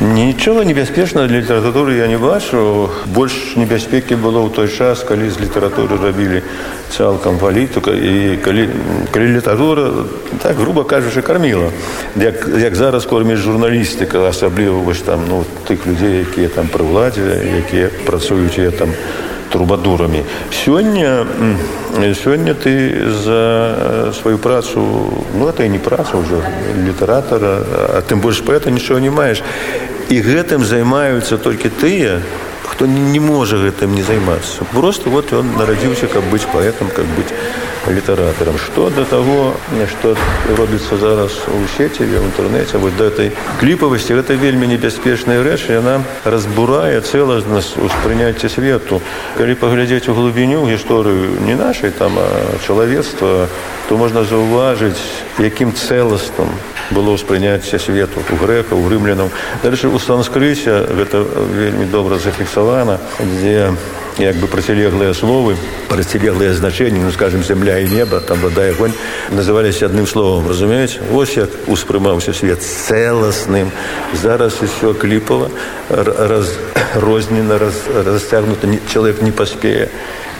Нічога 0.02 0.66
небяспечна 0.66 1.30
для 1.30 1.38
літаратуры 1.38 1.94
я 1.94 2.10
не 2.10 2.18
бачу. 2.18 2.90
Больш 3.06 3.54
небяспекі 3.54 4.18
было 4.18 4.42
ў 4.42 4.50
той 4.50 4.66
час 4.66 5.06
калі 5.06 5.30
з 5.30 5.38
літаратуры 5.38 6.02
рабілі 6.02 6.42
цалкам 6.90 7.38
палітыка 7.38 7.94
і 7.94 8.42
калі, 8.42 8.57
калі 9.10 9.36
літаратура 9.36 9.90
так 10.42 10.56
грубо 10.56 10.84
кажучы 10.84 11.22
карміла 11.22 11.70
як, 12.16 12.48
як 12.58 12.74
зараз 12.74 13.06
корміць 13.06 13.38
журналістыка 13.38 14.28
асабліва 14.28 14.78
вось 14.78 15.02
там 15.02 15.20
ну 15.28 15.44
тых 15.68 15.86
людзей 15.86 16.26
якія 16.26 16.48
там 16.48 16.68
пры 16.68 16.84
ўладзе 16.84 17.42
якія 17.66 17.90
працуюць 18.06 18.58
я 18.58 18.70
там 18.70 18.90
трубадурамі 19.48 20.22
сёння 20.50 21.26
сёння 22.14 22.54
ты 22.54 23.10
за 23.10 24.12
сваю 24.12 24.38
працу 24.38 24.80
ну 25.34 25.48
это 25.48 25.64
і 25.64 25.68
не 25.68 25.78
праца 25.78 26.16
ўжо 26.16 26.42
літаратара 26.86 27.62
а 27.94 28.02
тым 28.02 28.20
больш 28.20 28.40
паэта 28.40 28.70
нічого 28.70 29.00
не 29.00 29.10
маеш 29.10 29.42
і 30.08 30.20
гэтым 30.20 30.64
займаюцца 30.64 31.38
толькі 31.38 31.68
тыя 31.68 32.20
хто 32.68 32.86
не 32.86 33.20
можа 33.20 33.56
гэтым 33.56 33.94
не 33.94 34.02
займацца 34.02 34.64
просто 34.72 35.10
вот 35.10 35.32
ён 35.32 35.56
нарадзіўся 35.56 36.06
каб 36.06 36.24
быць 36.30 36.46
паэтам 36.52 36.88
как 36.94 37.06
быць 37.16 37.32
літаратарам 37.86 38.58
что 38.58 38.90
да 38.90 39.04
таго 39.04 39.54
што 39.90 40.16
робіцца 40.56 40.96
зараз 40.96 41.32
у 41.48 41.66
сеці 41.76 42.04
в 42.04 42.24
інтэрнэце 42.24 42.78
вот 42.78 42.96
да 42.96 43.06
этой 43.08 43.32
кліпавасці 43.60 44.14
гэта 44.14 44.34
вельмі 44.34 44.66
небяспечная 44.66 45.42
рэч 45.42 45.70
яна 45.70 46.02
разбурае 46.24 47.00
цэласнасць 47.00 47.78
успрыняцця 47.78 48.48
свету 48.48 49.00
калі 49.38 49.54
паглядзець 49.54 50.08
у 50.08 50.14
глыбіню 50.14 50.66
гісторыю 50.66 51.40
не 51.46 51.54
нашай 51.54 51.90
там 51.90 52.18
чалавецтва 52.66 53.48
то 53.88 53.96
можна 53.96 54.24
заўважыць 54.24 55.00
якім 55.38 55.72
цэластам 55.72 56.50
было 56.90 57.14
ўспрыняцце 57.14 57.78
свету 57.78 58.20
у 58.20 58.36
грэка 58.36 58.74
у 58.74 58.88
рымлянаў 58.88 59.30
дальше 59.62 59.88
у 59.88 59.98
санскрысе 59.98 60.84
гэта 60.92 61.24
вельмі 61.54 61.86
добра 61.86 62.18
зафіксавана 62.18 62.98
дзе 63.20 63.72
як 64.18 64.36
бы 64.36 64.46
процілеглыя 64.50 65.14
словы 65.14 65.54
процілеглыя 65.88 66.52
значэнні 66.52 67.00
ну 67.00 67.12
скажем 67.12 67.42
земля 67.42 67.78
і 67.78 67.88
неба 67.88 68.20
там 68.20 68.38
вода 68.42 68.66
і 68.66 68.74
огонь 68.74 68.92
назывались 69.30 69.82
адным 69.82 70.06
словом 70.06 70.48
разумеюць 70.48 70.98
ось 71.14 71.36
як 71.36 71.50
успрымаўся 71.66 72.34
свет 72.34 72.62
цэласным. 72.62 73.70
Зараз 74.14 74.58
усё 74.62 74.94
кліпава 74.94 75.50
раз 75.88 76.58
рознена 76.94 77.58
раз 77.58 77.74
расцягнута 77.94 78.66
чалавек 78.92 79.22
не 79.22 79.30
паспее 79.30 79.88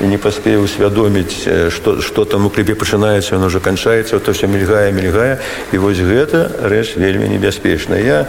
і 0.00 0.06
не 0.06 0.18
паспее 0.18 0.58
усвядоміць 0.58 1.70
што 1.70 2.02
што 2.02 2.25
там 2.25 2.47
у 2.47 2.50
кліпе 2.50 2.75
пачынаецца 2.75 3.37
он 3.37 3.44
уже 3.44 3.61
канчаецца 3.61 4.18
то 4.18 4.32
все 4.32 4.47
мільгае 4.47 4.92
мільгае. 4.92 5.38
І 5.73 5.78
вось 5.78 5.99
гэта 5.99 6.50
рэч 6.66 6.97
вельмі 6.97 7.28
небяспечная. 7.28 8.02
Я 8.02 8.26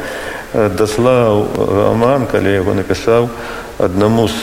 даслаў 0.54 1.46
роман 1.58 2.26
калі 2.30 2.54
яго 2.54 2.74
напісаў 2.74 3.30
аднаму 3.80 4.28
з 4.28 4.34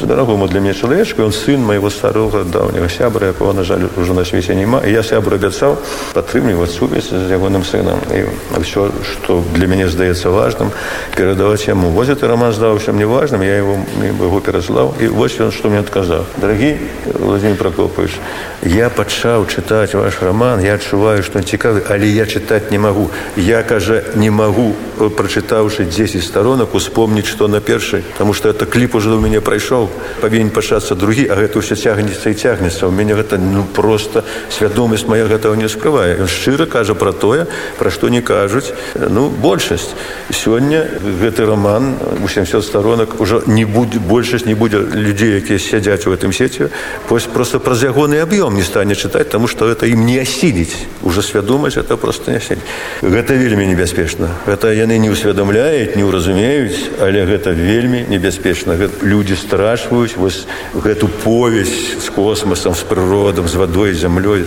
дарагому 0.00 0.48
для 0.48 0.60
мяне 0.60 0.74
чалавечку 0.74 1.22
ён 1.22 1.32
сын 1.32 1.60
майго 1.60 1.90
старога 1.90 2.44
даўняга 2.44 2.88
сябра 2.88 3.26
якого 3.28 3.52
на 3.52 3.64
жаль 3.64 3.88
ужо 3.96 4.14
на 4.14 4.24
свеце 4.24 4.54
няма 4.54 4.80
і 4.84 4.92
я 4.92 5.02
сябру 5.02 5.36
абяцаў 5.36 5.76
падтрымліваць 6.12 6.72
сувязь 6.72 7.12
з 7.12 7.28
ягоным 7.28 7.64
сынам 7.64 8.00
і 8.12 8.24
ўсё 8.60 8.92
што 9.04 9.44
для 9.54 9.66
мяне 9.66 9.88
здаецца 9.88 10.32
важным 10.32 10.72
перадаваць 11.16 11.68
яму 11.68 11.92
воз 11.92 12.08
ты 12.08 12.26
роман 12.26 12.52
здаўся 12.52 12.92
мне 12.92 13.06
важным 13.06 13.42
я 13.42 13.56
его 13.56 13.76
яго 14.00 14.40
пераслаў 14.40 14.94
і 15.00 15.08
вось 15.08 15.36
ён 15.40 15.52
што 15.52 15.68
мне 15.68 15.80
адказаў 15.80 16.24
дарагі 16.36 16.76
владимир 17.16 17.56
прокопыч 17.56 18.16
я 18.64 18.88
пачаў 18.88 19.44
чытаць 19.48 19.96
ваш 19.96 20.20
роман 20.20 20.64
я 20.64 20.80
адчуваю 20.80 21.22
што 21.22 21.40
цікавы 21.40 21.84
але 21.88 22.08
я 22.08 22.24
чытаць 22.24 22.70
не 22.70 22.78
магу 22.78 23.10
я 23.36 23.62
кажа 23.62 24.02
не 24.16 24.30
магу 24.30 24.72
прачытаўшы 24.96 25.84
10 25.84 26.24
сторонок 26.24 26.74
успомніць 26.74 27.28
што 27.28 27.48
на 27.48 27.60
першай 27.60 28.04
тому 28.18 28.32
что 28.32 28.48
это 28.48 28.64
кліп 28.66 28.85
уже 28.94 29.10
у 29.10 29.20
мяне 29.20 29.40
прайшоў 29.40 29.88
павінен 30.20 30.50
пачацца 30.50 30.94
другі 30.94 31.26
а 31.30 31.34
гэта 31.34 31.58
ўсё 31.58 31.74
цягнецца 31.74 32.30
і 32.30 32.34
цягнецца. 32.34 32.86
У 32.86 32.92
мяне 32.94 33.14
гэта 33.14 33.38
ну 33.38 33.64
просто 33.64 34.24
свядомасць 34.50 35.06
моя 35.08 35.26
гэтага 35.26 35.56
не 35.56 35.68
скрывае. 35.68 36.20
Ён 36.22 36.28
шчыра 36.28 36.66
кажа 36.66 36.94
пра 36.94 37.12
тое 37.12 37.46
пра 37.78 37.90
што 37.90 38.08
не 38.08 38.22
кажуць 38.22 38.72
ну 38.94 39.28
большасць. 39.30 39.96
Сёння 40.30 40.86
гэты 41.02 41.46
роман 41.46 41.96
у 42.22 42.28
70 42.28 42.64
сторонок 42.64 43.20
уже 43.20 43.42
не 43.46 43.64
будзе 43.64 43.98
большасць 43.98 44.46
не 44.46 44.54
будзе 44.54 44.78
людзей 44.78 45.40
якія 45.40 45.58
сядзяць 45.58 46.06
у 46.06 46.14
гэтым 46.14 46.32
сеце 46.32 46.70
пусть 47.08 47.30
просто 47.30 47.58
праз 47.58 47.82
ягоны 47.82 48.20
аб'ём 48.22 48.54
не 48.54 48.62
стане 48.62 48.94
чытаць 48.94 49.28
тому 49.28 49.48
что 49.48 49.68
это 49.68 49.86
ім 49.86 50.06
не 50.06 50.20
асіліць. 50.20 50.86
Уже 51.02 51.22
свядомасць 51.22 51.76
это 51.76 51.96
просто 51.96 52.32
не 52.32 52.40
сядь 52.40 52.62
гэта 53.02 53.34
вельмі 53.34 53.66
небяспечна. 53.66 54.28
Гэта 54.46 54.72
яны 54.72 54.98
не 54.98 55.10
ўсведамляюць 55.10 55.96
не 55.96 56.04
ўразумеюць 56.04 57.00
але 57.00 57.24
гэта 57.24 57.50
вельмі 57.50 58.04
небяспечна 58.08 58.75
люди 59.02 59.34
страшваюць 59.34 60.16
вось 60.16 60.46
гэту 60.74 61.08
повесь 61.08 61.96
з 62.00 62.08
космосам 62.10 62.74
з 62.74 62.82
прыродам 62.82 63.48
з 63.48 63.54
вадой 63.54 63.94
зямлёй 63.94 64.44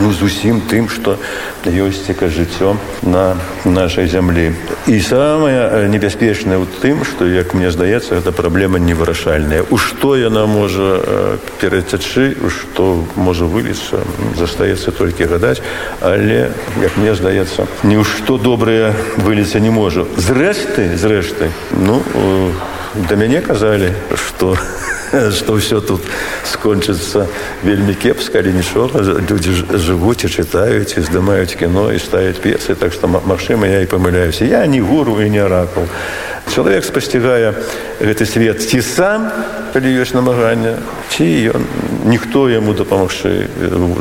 ну 0.00 0.12
з 0.12 0.22
усім 0.22 0.60
тым 0.70 0.88
што 0.88 1.18
ёсць 1.66 2.06
ціка 2.06 2.28
жыццё 2.28 2.76
на 3.02 3.36
нашай 3.64 4.08
зямлі. 4.08 4.52
І 4.88 5.00
самае 5.00 5.88
небяспечнае 5.88 6.58
ў 6.58 6.66
тым 6.80 7.04
што 7.04 7.28
як 7.28 7.54
мне 7.54 7.70
здаецца 7.70 8.20
гэта 8.20 8.32
праблема 8.32 8.78
невырашальная. 8.78 9.64
У 9.70 9.76
што 9.76 10.16
яна 10.16 10.46
можа 10.46 11.38
перацячы 11.60 12.36
што 12.48 13.04
можа 13.16 13.44
выліцца 13.44 14.00
застаецца 14.36 14.90
толькі 14.92 15.28
гадаць. 15.28 15.60
Але 16.00 16.50
як 16.80 16.96
мне 16.96 17.14
здаецца 17.14 17.68
ні 17.84 18.00
ў 18.00 18.04
што 18.04 18.38
добрае 18.38 18.94
выліцца 19.20 19.60
не 19.60 19.70
можа. 19.70 20.06
Зрэшты 20.16 20.96
зрэшты 20.96 21.52
ну 21.76 22.00
да 22.94 23.16
мяне 23.16 23.40
казалі 23.40 23.92
што 24.16 24.56
што 25.10 25.54
ўсё 25.58 25.80
тут 25.80 26.02
скончыцца 26.42 27.26
вельмі 27.62 27.94
кепска 27.94 28.42
але 28.42 28.50
нічога 28.52 29.02
людзі 29.02 29.54
жывуць 29.78 30.26
і 30.26 30.28
чытаюць 30.30 30.98
і 30.98 31.04
здымаюць 31.06 31.54
кіно 31.54 31.90
і 31.94 31.98
ставяць 32.02 32.42
песы 32.42 32.74
так 32.74 32.92
што 32.92 33.06
магчыма 33.06 33.70
я 33.70 33.82
і 33.82 33.90
памыляюся 33.90 34.44
я 34.44 34.66
не 34.66 34.80
гуру 34.82 35.22
і 35.22 35.30
не 35.30 35.42
ракаў 35.42 35.86
чалавек 36.50 36.84
спасцігае 36.84 37.54
гэты 38.02 38.26
свет 38.26 38.58
ці 38.58 38.82
сам 38.82 39.30
калі 39.70 39.94
ёсць 40.02 40.14
намаганне 40.18 40.74
ці 41.14 41.26
ён 41.54 41.62
ніхто 42.10 42.50
яму 42.50 42.74
дапамагчы 42.74 43.46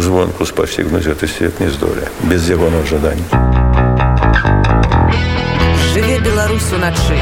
звонку 0.01 0.49
спасігнуць 0.49 1.05
гэты 1.05 1.29
свет 1.29 1.61
не 1.61 1.69
здоле 1.69 2.09
без 2.25 2.49
ягонных 2.49 2.89
жаданий 2.89 3.29
жыве 5.93 6.17
беларусу 6.25 6.81
начы 6.81 7.21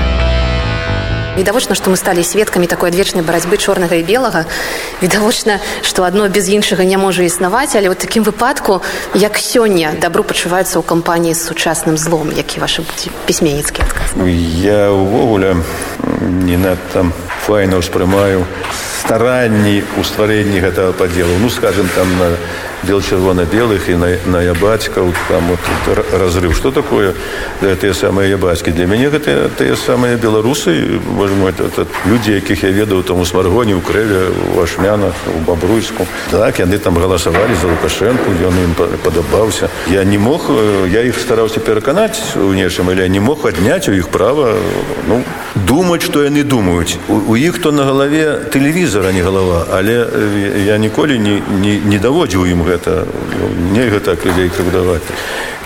відавочна 1.38 1.76
што 1.78 1.94
мы 1.94 1.98
сталі 1.98 2.24
сведкамі 2.26 2.68
такой 2.68 2.90
адвечнай 2.90 3.24
барацьбы 3.24 3.58
чорнага 3.58 3.96
і 3.96 4.04
белага. 4.04 4.46
Відавочна 5.02 5.60
што 5.86 6.04
адно 6.04 6.28
без 6.28 6.50
іншага 6.50 6.84
не 6.84 6.98
можа 6.98 7.24
існаваць 7.24 7.78
але 7.78 7.90
вот 7.94 8.02
такім 8.02 8.24
выпадку 8.24 8.82
як 9.14 9.38
сёння 9.38 9.94
дабру 10.02 10.24
пачуваецца 10.26 10.82
ў 10.82 10.84
кампаніі 10.84 11.38
з 11.38 11.42
сучасным 11.46 11.98
злом 11.98 12.34
які 12.34 12.60
вашы 12.60 12.82
пісьменніцкі 13.30 13.86
адказ. 13.86 14.18
Я 14.26 14.90
увогуле 14.92 15.62
не 16.26 16.58
надта 16.58 17.06
файна 17.46 17.78
ўспрымаю 17.78 18.44
старанні 19.06 19.86
ў 19.86 20.02
стварэнні 20.04 20.60
гэтага 20.60 20.92
падзелу. 20.92 21.38
Ну 21.40 21.50
скажем 21.50 21.88
там 21.96 22.10
на 22.18 22.34
бел 22.84 23.02
чырвона-белых 23.02 23.90
і 23.90 23.96
на, 23.96 24.10
на 24.26 24.42
ябацькаў 24.42 25.14
там 25.28 25.44
вот, 25.48 25.60
разрыв. 26.14 26.56
Что 26.56 26.72
такое? 26.72 27.14
Да, 27.62 27.76
тыя 27.76 27.94
самыя 27.94 28.30
ябацкі 28.36 28.72
для 28.72 28.86
мяне 28.86 29.10
гэта 29.10 29.50
тыя 29.58 29.76
самыя 29.76 30.18
беларусы 30.18 31.00
людзі 32.06 32.38
якіх 32.38 32.64
я 32.64 32.72
ведаў 32.72 33.04
там 33.04 33.20
у 33.20 33.26
смаргоне 33.26 33.74
у 33.74 33.82
крэве 33.82 34.30
у 34.56 34.62
ашмянах 34.62 35.16
у 35.34 35.40
бабруйску 35.48 36.06
так 36.30 36.60
яны 36.60 36.78
там 36.78 36.98
галасавалі 37.02 37.56
за 37.62 37.68
лукашэнку 37.68 38.36
ён 38.46 38.54
ім 38.64 38.74
падабаўся 39.04 39.70
я 39.90 40.04
не 40.04 40.18
мог 40.18 40.52
я 40.92 41.02
іх 41.02 41.18
стараўся 41.20 41.60
пераканаць 41.60 42.36
у 42.36 42.54
нечым 42.54 42.92
или 42.92 43.08
не 43.10 43.20
мог 43.20 43.46
адняць 43.46 43.90
у 43.90 43.94
іх 43.94 44.10
права 44.10 44.54
ну 45.08 45.24
думаць 45.56 46.04
што 46.06 46.24
яны 46.24 46.44
думаюць 46.44 46.98
у, 47.08 47.34
у 47.34 47.36
іх 47.36 47.62
то 47.62 47.72
на 47.72 47.90
галаве 47.90 48.50
тэлевізора 48.54 49.12
не 49.12 49.22
галава 49.22 49.66
але 49.74 50.06
я 50.66 50.78
ніколі 50.78 51.20
не, 51.20 51.42
не, 51.62 51.80
не 51.82 51.98
даводзіў 51.98 52.46
ім 52.46 52.67
гэта 52.68 53.08
нельга 53.74 54.00
так 54.00 54.26
людзей 54.26 54.50
крыўдаваць. 54.52 55.06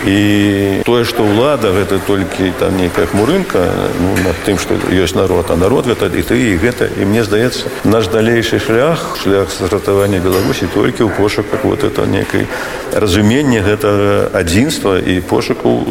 І 0.05 0.81
тое 0.85 1.05
што 1.05 1.21
ўлада 1.21 1.69
гэта 1.75 1.99
толькі 2.07 2.49
там 2.57 2.77
нейкая 2.77 3.05
хмурынка 3.05 3.61
ну, 4.01 4.15
над 4.25 4.37
тым 4.45 4.57
што 4.57 4.73
ёсць 4.89 5.13
народ 5.13 5.53
а 5.53 5.57
народ 5.61 5.85
гэта 5.85 6.09
і 6.09 6.23
ты 6.25 6.37
і 6.41 6.57
гэта. 6.57 6.89
І 6.89 7.05
мне 7.05 7.21
здаецца 7.23 7.69
наш 7.85 8.09
далейшы 8.09 8.57
шлях 8.57 9.17
шлях 9.21 9.53
сратавання 9.53 10.17
беларусі 10.17 10.69
толькі 10.73 11.05
ў 11.05 11.13
пошуках 11.13 11.61
вот 11.63 11.83
это 11.85 12.09
некай 12.09 12.49
разуменне 12.93 13.61
гэтага 13.61 14.33
адзінства 14.33 14.97
і 14.97 15.21
пошуку 15.21 15.85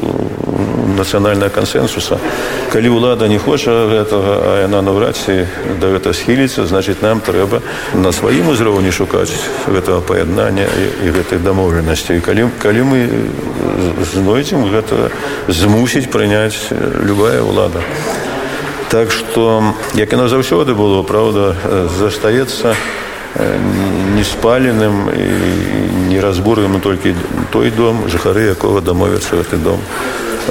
нацыянальнага 0.96 1.50
кансенсуса 1.50 2.18
калі 2.72 2.88
ўлада 2.96 3.28
не 3.28 3.38
хоча 3.38 3.70
гэтага 3.90 4.32
а 4.40 4.52
яна 4.64 4.82
наўрад 4.82 5.16
ці 5.16 5.46
да 5.80 5.92
гэта 5.92 6.12
схіліцца 6.12 6.66
значит 6.66 7.02
нам 7.02 7.20
трэба 7.20 7.62
на 7.94 8.12
сваім 8.12 8.48
узроўні 8.54 8.90
шукаць 8.90 9.32
гэтага 9.66 10.00
паяднання 10.00 10.66
і, 10.66 10.84
і 11.06 11.14
гэтых 11.18 11.42
дамоўленасцей 11.42 12.20
калі 12.20 12.48
калі 12.62 12.82
мы 12.82 13.00
знойдзем 14.12 14.68
гэта 14.70 15.10
змусіць 15.48 16.10
прыняць 16.10 16.70
любая 17.04 17.42
ўлада. 17.42 17.82
Так 18.90 19.12
што 19.14 19.74
як 19.94 20.12
яно 20.12 20.26
заўсёды 20.28 20.74
было 20.74 21.02
праўда 21.06 21.54
застаецца 21.98 22.74
неспаленым 24.18 25.06
і 25.14 25.26
неразбурным 26.10 26.80
толькі 26.80 27.14
той 27.52 27.70
дом 27.70 28.08
жыхары 28.10 28.50
якога 28.50 28.82
дамовіцца 28.82 29.38
гэты 29.38 29.62
дом 29.62 29.78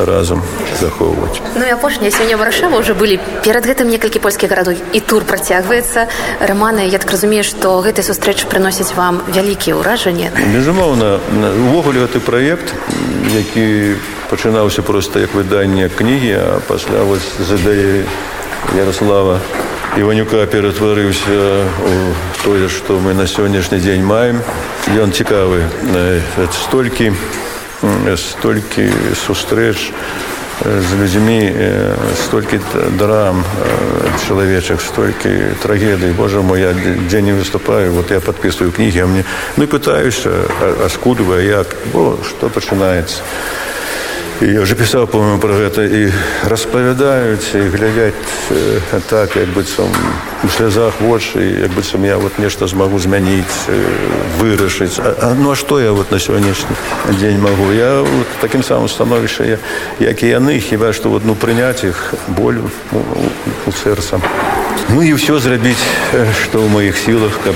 разам 0.06 0.42
захоўваць. 0.80 1.42
Ну 1.56 1.66
і 1.66 1.72
апошняя 1.76 2.12
сёння 2.12 2.38
варшава 2.38 2.80
ўжо 2.80 2.96
былі 2.96 3.20
перад 3.44 3.66
гэтым 3.66 3.90
некалькі 3.92 4.20
польскіх 4.20 4.50
гарадоў 4.50 4.80
і 4.94 5.00
тур 5.00 5.24
працягваецца. 5.24 6.08
Раманы 6.40 6.88
я 6.88 7.00
так 7.00 7.12
разумею 7.12 7.44
што 7.44 7.80
гэтай 7.84 8.04
сустрэчы 8.04 8.48
прыносяць 8.48 8.96
вам 8.96 9.22
вялікія 9.28 9.76
ўражанні. 9.76 10.32
Безумоўна 10.56 11.20
увогуле 11.70 12.08
гэты 12.08 12.20
праект 12.20 12.74
які 13.30 13.96
пачынаўся 14.30 14.82
проста 14.82 15.20
як 15.20 15.34
выданне 15.34 15.90
кнігі 15.90 16.34
а 16.38 16.60
пасля 16.68 17.04
вось 17.04 17.26
задаі 17.40 18.06
ярослава 18.78 19.40
іванюка 19.98 20.46
ператварыўся 20.46 21.66
у 21.84 21.94
тое 22.44 22.70
што 22.70 23.00
мы 23.00 23.14
на 23.14 23.28
сённяшні 23.28 23.80
дзень 23.80 24.06
маем. 24.06 24.42
Ён 24.96 25.12
цікавы 25.12 25.66
столькі 26.66 27.14
столькі 28.16 28.90
сустрэч 29.16 29.92
з 30.66 30.90
людзьмі 31.02 31.54
столькі 32.26 32.60
драм 33.00 33.44
чалавечак 34.28 34.82
столькі 34.82 35.56
трагедый 35.64 36.12
Боже 36.12 36.42
мой 36.42 36.62
я 36.62 36.74
дзе 36.74 37.22
не 37.22 37.34
выступаю 37.34 37.92
вот 37.92 38.12
я 38.12 38.20
подписываю 38.20 38.72
кнігі 38.72 39.04
мне 39.04 39.24
ну 39.58 39.64
і 39.64 39.68
пытаюся 39.68 40.30
аскудваю 40.86 41.44
як? 41.44 41.76
Бо 41.94 42.18
што 42.28 42.50
пачынаецца 42.50 43.24
я 44.42 44.62
уже 44.62 44.76
пісаў 44.76 45.08
по-моему 45.08 45.40
про 45.40 45.52
гэта 45.52 45.84
і 45.84 46.12
распавядаюць 46.48 47.52
і 47.60 47.68
глядяць 47.76 48.16
э, 48.52 48.80
так 49.10 49.36
як 49.36 49.52
быццам 49.52 49.92
у 50.44 50.48
слязах 50.48 51.02
вочы 51.02 51.60
як 51.60 51.72
быццам 51.76 52.06
я 52.08 52.18
вот 52.18 52.40
нешта 52.40 52.68
змагу 52.68 53.00
змяніць 53.00 53.68
э, 53.68 53.84
вырашыць 54.40 54.96
а, 55.00 55.16
а, 55.20 55.36
ну 55.36 55.52
а 55.52 55.56
што 55.56 55.80
я 55.80 55.92
вот 55.92 56.12
на 56.12 56.20
сённяшні 56.20 56.72
дзень 57.20 57.40
магу 57.40 57.72
я 57.76 58.00
вот, 58.00 58.28
таким 58.40 58.64
самым 58.64 58.88
становішча 58.88 59.60
як 60.00 60.24
і 60.24 60.28
яны 60.28 60.60
хіба 60.60 60.94
што 60.94 61.10
вот 61.10 61.26
ну 61.26 61.36
прыняць 61.36 61.84
іх 61.84 62.14
болю 62.28 62.72
ну, 62.92 63.04
у 63.68 63.72
сэрца 63.72 64.22
ну 64.88 65.04
і 65.04 65.20
ўсё 65.20 65.40
зрабіць 65.44 65.84
што 66.48 66.64
ў 66.64 66.72
маіх 66.72 66.96
сілах 66.96 67.36
каб 67.44 67.56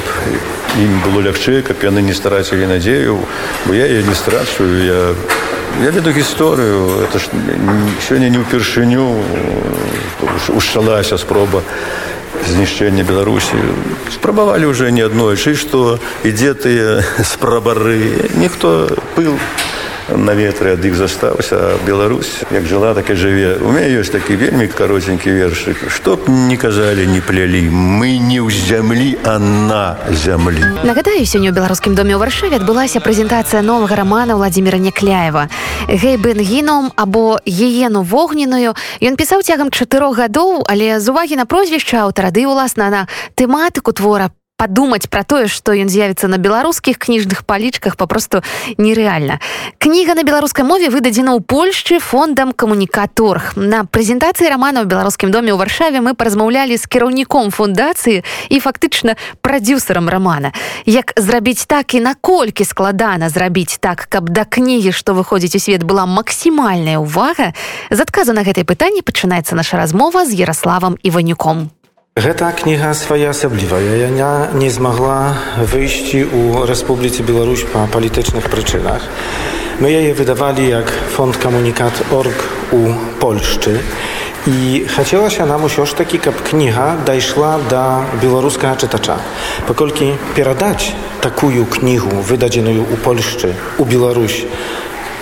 ім 0.83 0.99
было 1.07 1.31
лягчэй 1.31 1.63
каб 1.63 1.79
яны 1.79 2.03
не 2.03 2.13
старацілі 2.13 2.67
надзею 2.67 3.23
бо 3.65 3.71
я 3.73 3.87
я 3.87 4.03
не 4.03 4.15
страчваю 4.15 4.83
я 4.83 5.15
Я 5.81 5.89
веду 5.89 6.11
гісторыю 6.11 7.01
это 7.01 7.19
ж 7.19 7.29
сёння 8.07 8.29
не 8.29 8.37
ўпершыню 8.37 9.09
ушчалася 10.53 11.17
спроба 11.17 11.63
знішчэння 12.47 13.03
беларусі. 13.03 13.57
Спрабавалі 14.13 14.69
ўжо 14.69 14.89
не 14.93 15.01
аднойчы 15.01 15.55
што 15.57 15.97
ідзе 16.23 16.53
тыя 16.53 17.01
спрабары. 17.33 18.29
Ніхто 18.37 18.85
пыл 19.17 19.33
на 20.09 20.35
ветры 20.35 20.73
ад 20.73 20.85
іх 20.85 20.95
застаўся 20.95 21.79
Беларусь 21.87 22.43
як 22.51 22.65
жыла 22.65 22.93
так 22.93 23.09
і 23.09 23.15
жыве. 23.15 23.57
У 23.63 23.71
мяне 23.71 23.95
ёсць 23.99 24.11
такі 24.11 24.35
вельмі 24.35 24.67
каротенькі 24.67 25.31
вершык 25.31 25.87
што 25.89 26.15
б 26.17 26.29
не 26.29 26.57
казалі 26.57 27.07
не 27.07 27.21
плялі 27.21 27.69
мы 27.71 28.19
не 28.19 28.43
ў 28.43 28.51
зямлі 28.51 29.15
а 29.23 29.39
на 29.39 29.97
зямлі 30.11 30.83
нагадаю 30.83 31.23
сёння 31.23 31.49
ў 31.49 31.55
беларускім 31.55 31.95
доме 31.95 32.15
ў 32.15 32.19
варшаве 32.19 32.59
адбылася 32.59 32.99
прэзентацыя 32.99 33.63
новага 33.63 33.95
рамана 33.95 34.35
владимира 34.35 34.77
някляева 34.77 35.47
гей 35.87 36.17
бенгіном 36.17 36.91
або 36.95 37.39
гіену 37.47 38.03
вогненую 38.03 38.75
ён 38.99 39.13
пісаў 39.15 39.41
цягам 39.41 39.71
чатырох 39.71 40.19
гадоў 40.19 40.67
але 40.67 40.99
з 40.99 41.07
увагі 41.09 41.39
на 41.39 41.45
прозвішча 41.45 42.03
аўтара 42.03 42.31
ды 42.31 42.45
уласна 42.45 42.89
на 42.89 43.01
тэматыку 43.35 43.95
твора 43.95 44.31
падумаць 44.63 45.11
пра 45.11 45.27
тое 45.27 45.51
што 45.51 45.75
ён 45.75 45.91
з'явіцца 45.91 46.31
на 46.31 46.39
беларускіх 46.39 46.95
кніжных 46.95 47.43
палічках 47.43 47.99
папросту 47.99 48.39
нерэальна 48.79 49.43
кніга 49.83 50.15
на 50.15 50.23
беларускай 50.23 50.63
мове 50.63 50.87
выдадзена 50.87 51.35
ў 51.35 51.43
польшчы 51.43 51.99
фондам 51.99 52.55
камунікаторг 52.55 53.59
на 53.59 53.83
прэзентацыі 53.83 54.47
рамана 54.47 54.87
ў 54.87 54.87
беларускім 54.87 55.35
доме 55.35 55.51
ў 55.51 55.59
варшаве 55.59 55.99
мы 55.99 56.15
паразмаўлялі 56.15 56.79
з 56.79 56.87
кіраўніком 56.87 57.51
фундацыі 57.51 58.23
і 58.23 58.57
фактычна 58.63 59.19
прадюсерам 59.43 60.07
рамана 60.07 60.55
як 60.87 61.11
зрабіць 61.19 61.67
так 61.67 61.91
і 61.99 61.99
наколькі 62.07 62.63
складана 62.63 63.27
зрабіць 63.27 63.83
так 63.83 64.07
каб 64.07 64.31
да 64.31 64.47
кнігі 64.47 64.95
што 64.95 65.11
выходзіць 65.11 65.59
у 65.59 65.63
свет 65.67 65.83
была 65.83 66.07
максімальная 66.07 67.03
ўвага 67.03 67.51
з 67.91 67.99
адказа 67.99 68.31
на 68.31 68.47
гэтай 68.47 68.63
пытанні 68.63 69.03
пачынаецца 69.03 69.59
наша 69.59 69.75
размова 69.75 70.23
з 70.23 70.39
ярославам 70.39 70.95
іванюком 71.03 71.67
Гэта 72.13 72.53
кніга 72.53 72.93
своеасаблівая. 72.93 73.97
Яна 74.05 74.53
не 74.53 74.69
змагла 74.69 75.33
выйсці 75.57 76.21
ў 76.21 76.61
Рэспубліцы 76.69 77.25
Беларусь 77.25 77.65
па 77.65 77.89
палітычных 77.89 78.53
прычынах. 78.53 79.01
Мы 79.81 79.89
яе 79.89 80.13
выдавалі 80.13 80.61
як 80.61 80.93
фонд 81.17 81.41
камунікат 81.41 82.13
орг 82.13 82.37
у 82.69 82.93
Польшчы. 83.17 83.81
І 84.45 84.85
хацелася 84.93 85.49
нам 85.49 85.65
усё 85.65 85.89
ж 85.89 85.97
такі, 85.97 86.21
каб 86.21 86.37
кніга 86.37 87.01
дайшла 87.01 87.57
да 87.65 88.05
беларускага 88.21 88.77
чытача. 88.77 89.17
Паколькі 89.65 90.13
перадаць 90.37 90.93
такую 91.17 91.65
кнігу, 91.65 92.21
выдадзеную 92.29 92.93
ў 92.93 92.95
Польшчы, 93.01 93.57
у 93.81 93.89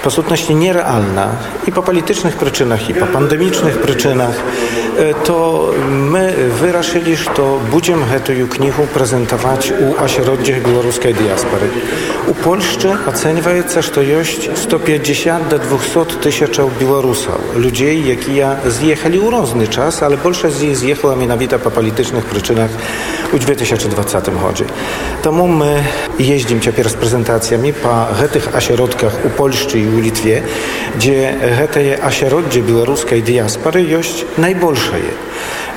Беларусь, 0.01 0.03
па 0.03 0.09
сутнасці 0.09 0.53
нерэальна 0.57 1.25
і 1.69 1.71
па 1.71 1.81
палітычных 1.85 2.37
прычынах 2.41 2.89
і 2.89 2.93
па 2.97 3.05
пандэмічных 3.05 3.81
прычынах 3.85 4.33
то 5.25 5.73
мы 5.77 6.33
вырашылі 6.59 7.13
што 7.15 7.61
будзем 7.71 8.01
гэтую 8.09 8.47
кнігу 8.49 8.87
прэзентаваць 8.93 9.69
у 9.69 9.93
асяроддзях 10.01 10.65
беларускай 10.65 11.13
дыяспары 11.13 11.69
у 12.27 12.33
польшчы 12.33 12.95
ацэньваецца 13.13 13.85
што 13.85 14.01
ёсць 14.01 14.49
150 14.63 15.49
до 15.53 15.61
200 15.61 16.17
тысячаў 16.25 16.73
беларусаў 16.81 17.61
людзей 17.61 18.01
якія 18.01 18.57
з'ехалі 18.65 19.21
ў 19.21 19.29
розны 19.29 19.69
час 19.69 20.01
але 20.01 20.17
большасць 20.17 20.57
з 20.57 20.73
іх 20.73 20.77
з'ехала 20.81 21.13
менавіта 21.15 21.61
па 21.61 21.69
палітычных 21.69 22.25
прычынах 22.25 22.73
у 23.33 23.37
2020 23.37 24.33
годзе 24.41 24.65
Таму 25.21 25.45
мы 25.45 25.85
ездзім 26.17 26.59
цяпер 26.65 26.89
з 26.89 26.97
прэзентацыямі 26.97 27.71
па 27.85 28.09
гэтых 28.17 28.49
асяродках 28.57 29.13
у 29.25 29.29
польшчы 29.29 29.90
і 29.90 29.90
ў 29.90 29.98
літве 30.06 30.36
дзе 31.02 31.34
гэтае 31.58 31.98
асяроддзе 31.98 32.62
беларускай 32.62 33.26
дыяспары 33.26 33.82
ёсць 33.82 34.22
найбольшае 34.38 35.26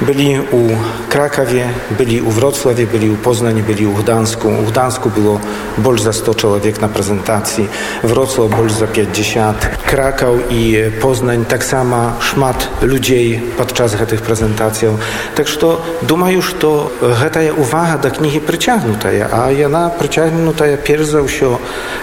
byli 0.02 0.40
u 0.40 0.68
Krakowie, 1.10 1.70
byli 1.98 2.22
u 2.22 2.32
Wrocławie, 2.32 2.88
byli 2.88 3.10
u 3.10 3.16
Poznań, 3.16 3.64
byli 3.64 3.88
u 3.88 3.94
Gdańsku. 3.94 4.48
U 4.48 4.72
Gdańsku 4.72 5.10
było 5.10 5.40
больш 5.78 6.02
za 6.02 6.14
100 6.14 6.36
człowiek 6.36 6.82
na 6.82 6.88
prezentacji, 6.88 7.68
Wrocław 8.04 8.50
больш 8.50 8.74
za 8.74 8.88
50, 8.88 9.70
Krakał 9.86 10.38
i 10.50 10.78
Poznań 11.02 11.46
tak 11.46 11.64
samo 11.64 12.12
szmat 12.20 12.68
ludzi 12.82 13.42
podczas 13.58 13.92
tych 14.10 14.22
prezentacji. 14.22 14.88
Tak 15.36 15.48
że 15.48 15.78
думаю, 16.02 16.42
что 16.42 16.92
гэтая 17.02 17.54
увага 17.54 17.98
до 17.98 18.10
книги 18.10 18.40
притягнутая, 18.40 19.28
а 19.32 19.52
яна 19.52 19.90
притягнутая 19.90 20.78
перш 20.78 21.06
за 21.06 21.22
ўсё 21.22 21.58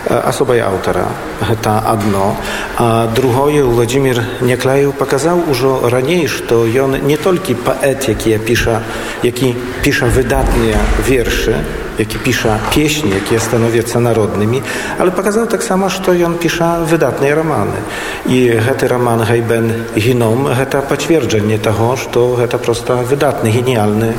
асобай 0.09 0.61
аўтара. 0.61 1.09
Гэта 1.41 1.79
одно. 2.02 2.36
А 2.78 3.08
другое 3.08 3.64
Владимир 3.64 4.24
Няклаев 4.42 4.94
показал 4.96 5.40
уже 5.50 5.90
раней, 5.90 6.28
что 6.28 6.66
ён 6.66 7.08
не 7.08 7.18
только 7.18 7.54
поэт, 7.54 8.10
які 8.10 8.38
піша, 8.38 8.82
які 9.24 9.56
піша 9.84 10.06
выдатныя 10.06 10.78
вершы, 11.08 11.56
які 12.00 12.18
піша 12.18 12.60
песні, 12.76 13.12
якія 13.16 13.40
становяцца 13.40 14.00
народнымі, 14.00 14.62
але 14.98 15.12
паказаў 15.12 15.48
таксама, 15.48 15.90
што 15.90 16.14
ён 16.14 16.38
піша 16.38 16.86
выдатныя 16.90 17.36
раманы. 17.36 17.78
І 18.26 18.58
гэты 18.58 18.88
раман 18.88 19.22
Гайбен 19.22 19.72
геном 19.96 20.48
гэта 20.48 20.82
пацверджанне 20.82 21.58
таго, 21.58 21.96
што 21.98 22.36
гэта 22.36 22.58
проста 22.58 23.04
выдатны 23.04 23.50
геніяльны 23.50 24.14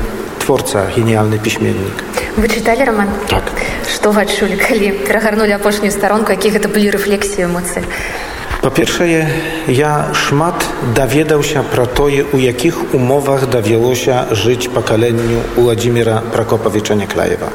творца, 0.45 0.87
геніяльны 0.97 1.39
пісьменнік. 1.39 2.05
Вы 2.37 2.49
чыталі 2.49 2.85
роман? 2.85 3.09
Так. 3.29 3.43
Што 4.03 4.11
вы 4.11 4.23
адчулі, 4.27 4.57
калі 4.59 4.89
перагарнулі 5.07 5.55
апошнюю 5.55 5.95
старонку, 5.95 6.35
які 6.35 6.51
гэта 6.51 6.67
былі 6.67 6.91
рэфлексіі 6.91 7.47
эмоцыі? 7.47 7.87
Па-першае, 8.59 9.31
я 9.71 10.11
шмат 10.11 10.59
даведаўся 10.99 11.63
пра 11.63 11.87
тое, 11.87 12.27
у 12.27 12.39
якіх 12.43 12.99
умовах 12.99 13.47
давялося 13.47 14.27
жыць 14.35 14.67
пакаленню 14.75 15.47
Владзіміра 15.55 16.19
Пракопавіча 16.35 16.99
Няклаева. 16.99 17.55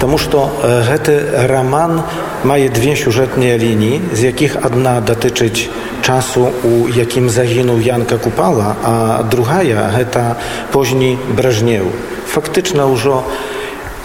Таму 0.00 0.16
што 0.16 0.48
гэты 0.64 1.44
раман 1.44 2.00
мае 2.40 2.72
две 2.72 2.96
сюжэтныя 2.96 3.60
лініі, 3.60 4.16
з 4.16 4.32
якіх 4.32 4.56
адна 4.64 5.04
датычыць 5.04 5.68
часу, 6.00 6.56
у 6.64 6.88
якім 6.88 7.28
загінуў 7.28 7.84
Янка 7.84 8.16
Купала, 8.16 8.80
а 8.80 8.94
другая 9.28 9.92
гэта 9.92 10.40
позні 10.72 11.20
брэжнеў. 11.36 11.92
Фактычна 12.32 12.88
ўжо 12.88 13.28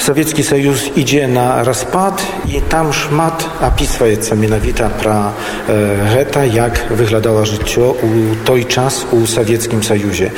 Савецкі 0.02 0.42
Саюз 0.42 0.90
ідзе 0.98 1.28
на 1.30 1.62
распад 1.64 2.18
і 2.50 2.58
там 2.74 2.90
шмат 2.90 3.46
апісваецца 3.62 4.34
менавіта 4.34 4.90
пра 4.98 5.30
э, 5.70 5.78
гэта, 6.14 6.42
як 6.42 6.74
выглядала 6.90 7.46
жыццё 7.46 7.94
ў 7.94 8.34
той 8.42 8.66
час 8.66 9.06
у 9.14 9.22
савецкім 9.30 9.86
саюзе. 9.86 10.34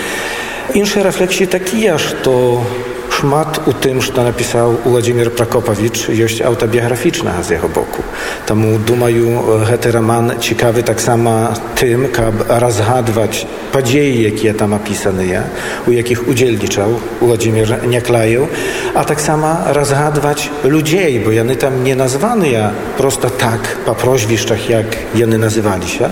Іншыя 0.76 1.08
рэфлексіі 1.08 1.47
такія, 1.47 1.95
што 1.95 2.60
шмат 3.13 3.62
у 3.67 3.71
тым, 3.71 4.02
што 4.02 4.23
напісаў 4.26 4.84
Владзімир 4.86 5.30
Пракопавіч 5.38 6.10
ёсць 6.10 6.41
аўтабіяграфічнага 6.41 7.43
з 7.43 7.56
яго 7.58 7.69
боку. 7.69 8.02
Таму 8.49 8.78
думаю, 8.80 9.63
гэты 9.69 9.93
раман 9.93 10.39
цікавы 10.41 10.82
таксама 10.82 11.54
тым, 11.78 12.10
каб 12.10 12.34
разгадваць 12.49 13.45
падзеі, 13.73 14.26
якія 14.34 14.54
там 14.54 14.73
апісаныя, 14.73 15.45
у 15.88 15.93
якіх 15.93 16.28
удзельнічаў 16.28 16.97
Владзімир 17.21 17.86
Няклаеў, 17.86 18.49
а 18.93 19.04
таксама 19.04 19.71
разгадваць 19.73 20.49
людзей, 20.63 21.19
бо 21.19 21.32
яны 21.32 21.56
там 21.56 21.84
не 21.84 21.95
названыя 21.95 22.73
проста 22.97 23.30
так 23.30 23.62
па 23.86 23.93
прозвішчах, 23.93 24.69
як 24.69 24.97
яны 25.13 25.38
называліся. 25.38 26.10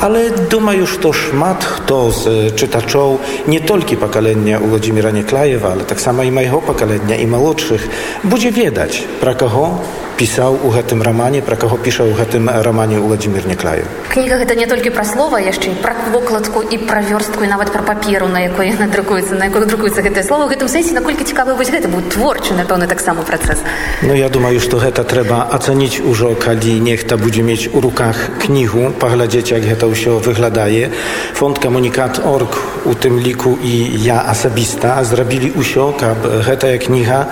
Але 0.00 0.30
думаю, 0.50 0.86
што 0.86 1.12
шмат 1.12 1.64
хто 1.64 2.10
з 2.10 2.54
чытачоў 2.54 3.18
не 3.46 3.60
толькі 3.60 3.96
пакалення 3.96 4.58
Владзіміра 4.58 5.10
Няклаева, 5.10 5.74
але 5.74 5.82
таксама 5.82 6.27
і 6.28 6.34
майго 6.36 6.60
пакалення 6.60 7.16
і 7.16 7.26
малодшых 7.26 7.88
будзе 8.22 8.52
ведаць 8.52 9.00
пра 9.22 9.32
каго 9.34 9.72
пісаў 10.18 10.58
у 10.66 10.74
гэтым 10.74 11.02
рамане 11.02 11.40
пра 11.46 11.56
каго 11.56 11.78
піша 11.78 12.02
ў 12.02 12.18
гэтым 12.18 12.50
рамане 12.50 12.98
Владзімир 12.98 13.46
Няклаю 13.46 13.86
кніга 14.18 14.38
гэта 14.42 14.54
не 14.58 14.66
толькі 14.66 14.90
пра 14.90 15.04
слова 15.06 15.38
яшчэ 15.38 15.78
пра 15.78 15.94
вокладку 16.10 16.62
і 16.62 16.78
пра 16.90 17.00
вёрстку 17.06 17.44
і 17.46 17.50
нават 17.54 17.70
пра 17.70 17.82
паперу 17.86 18.26
на 18.26 18.40
якой 18.42 18.72
яна 18.74 18.88
друкуецца 18.90 19.38
на 19.38 19.46
якой 19.46 19.66
друкуецца 19.70 20.02
гэтае 20.02 20.24
слова. 20.26 20.48
Гэтым 20.50 20.66
сэнсе 20.66 20.96
наколькі 20.96 21.22
цікавы 21.22 21.54
вось 21.54 21.70
гэта 21.70 21.86
быў 21.86 22.02
творчы 22.10 22.58
напэўна 22.58 22.90
таксама 22.90 23.22
працэс. 23.22 23.62
Ну 24.02 24.18
я 24.18 24.28
думаю 24.28 24.58
што 24.58 24.82
гэта 24.82 25.06
трэба 25.06 25.46
ацаніць 25.54 26.02
ужо 26.02 26.34
калі 26.34 26.80
нехта 26.82 27.16
будзе 27.16 27.46
мець 27.46 27.70
у 27.70 27.80
руках 27.80 28.16
кнігу 28.42 28.90
паглядзець 28.98 29.54
як 29.54 29.62
гэта 29.62 29.86
ўсё 29.86 30.18
выглядае. 30.18 30.90
Фонд 31.38 31.62
камунікат 31.62 32.18
орг 32.26 32.58
у 32.90 32.98
тым 32.98 33.22
ліку 33.22 33.54
і 33.62 33.74
я 34.02 34.18
асабіста 34.26 34.98
зрабілі 35.04 35.54
ўсё 35.54 35.94
каб 35.94 36.26
гэтая 36.26 36.78
кніга 36.82 37.30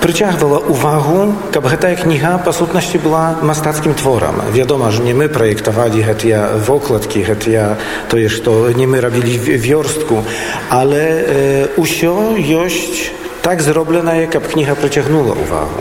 прыцягвала 0.00 0.58
ўвагу, 0.64 1.52
каб 1.52 1.68
гэтая 1.68 1.94
кніга 2.00 2.40
па 2.44 2.52
сутнасці 2.56 2.98
была 3.04 3.36
мастацкім 3.44 3.94
творам. 3.94 4.40
Вядома 4.50 4.90
ж, 4.90 5.04
не 5.04 5.14
мы 5.14 5.28
праектавалі 5.28 6.00
гэтыя 6.00 6.56
вокладкі, 6.66 7.22
гэтыя 7.24 7.76
тое, 8.08 8.28
што 8.28 8.72
не 8.72 8.88
мы 8.88 9.00
рабілі 9.00 9.36
вёрстку, 9.60 10.24
але 10.68 11.04
э, 11.04 11.68
ўсё 11.76 12.36
ёсць 12.40 13.12
так 13.40 13.60
зробленае, 13.60 14.26
каб 14.26 14.48
кніга 14.48 14.74
прыцягнула 14.74 15.36
ўвагу. 15.36 15.80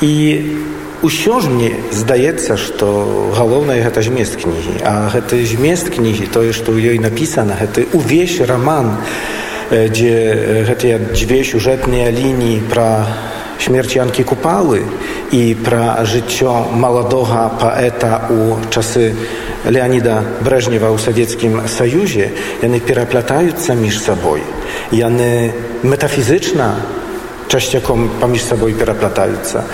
І 0.00 0.12
Усё 1.00 1.40
ж 1.40 1.48
мне 1.48 1.72
здаецца, 1.96 2.60
што 2.60 3.32
галоўнае 3.32 3.80
гэта 3.80 4.04
змест 4.04 4.36
кнігі, 4.36 4.84
а 4.84 5.08
гэты 5.08 5.40
змест 5.48 5.88
кнігі, 5.88 6.28
тое, 6.28 6.52
што 6.52 6.76
ў 6.76 6.92
ёй 6.92 6.98
напісана, 7.00 7.56
гэты 7.56 7.88
увесь 7.96 8.36
раман, 8.44 9.00
дзе 9.72 10.12
гэтыя 10.68 11.00
дзве 11.16 11.40
сюжэтныя 11.40 12.12
лініі 12.12 12.68
пра 12.68 13.08
śmierć 13.60 13.96
Janki 13.96 14.24
Kupały 14.24 14.82
i 15.32 15.56
pra 15.64 16.04
życio 16.04 16.64
młodego 16.72 17.50
poeta 17.60 18.20
u 18.30 18.70
czasy 18.70 19.14
Leonida 19.64 20.22
Breżniewa 20.40 20.92
w 20.92 21.00
Sowieckim 21.00 21.68
Sojuzie, 21.68 22.30
one 22.64 22.80
переплетаются 22.80 23.74
między 23.74 23.98
sobą. 23.98 24.34
One 24.92 25.52
metafizyczna 25.84 26.76
частяком 27.50 28.10
паміж 28.20 28.44
сабой 28.44 28.72
пераплятаюцца. 28.78 29.64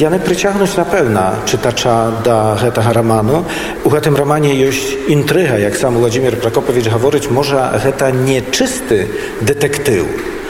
Яны 0.00 0.18
прыцягнуць 0.24 0.72
напэўна 0.72 1.44
чытача 1.44 2.24
да 2.24 2.56
гэтага 2.56 2.92
раману. 2.96 3.44
У 3.84 3.92
гэтым 3.92 4.16
рамане 4.16 4.56
ёсць 4.56 4.96
інтрыга, 5.08 5.60
як 5.60 5.76
сам 5.76 6.00
Владзімир 6.00 6.40
Пракопавіч 6.40 6.88
гаворыць, 6.88 7.28
можа 7.28 7.76
гэта 7.76 8.08
не 8.10 8.40
чысты 8.40 9.04
дэтэктыў, 9.44 10.08
ale 10.08 10.43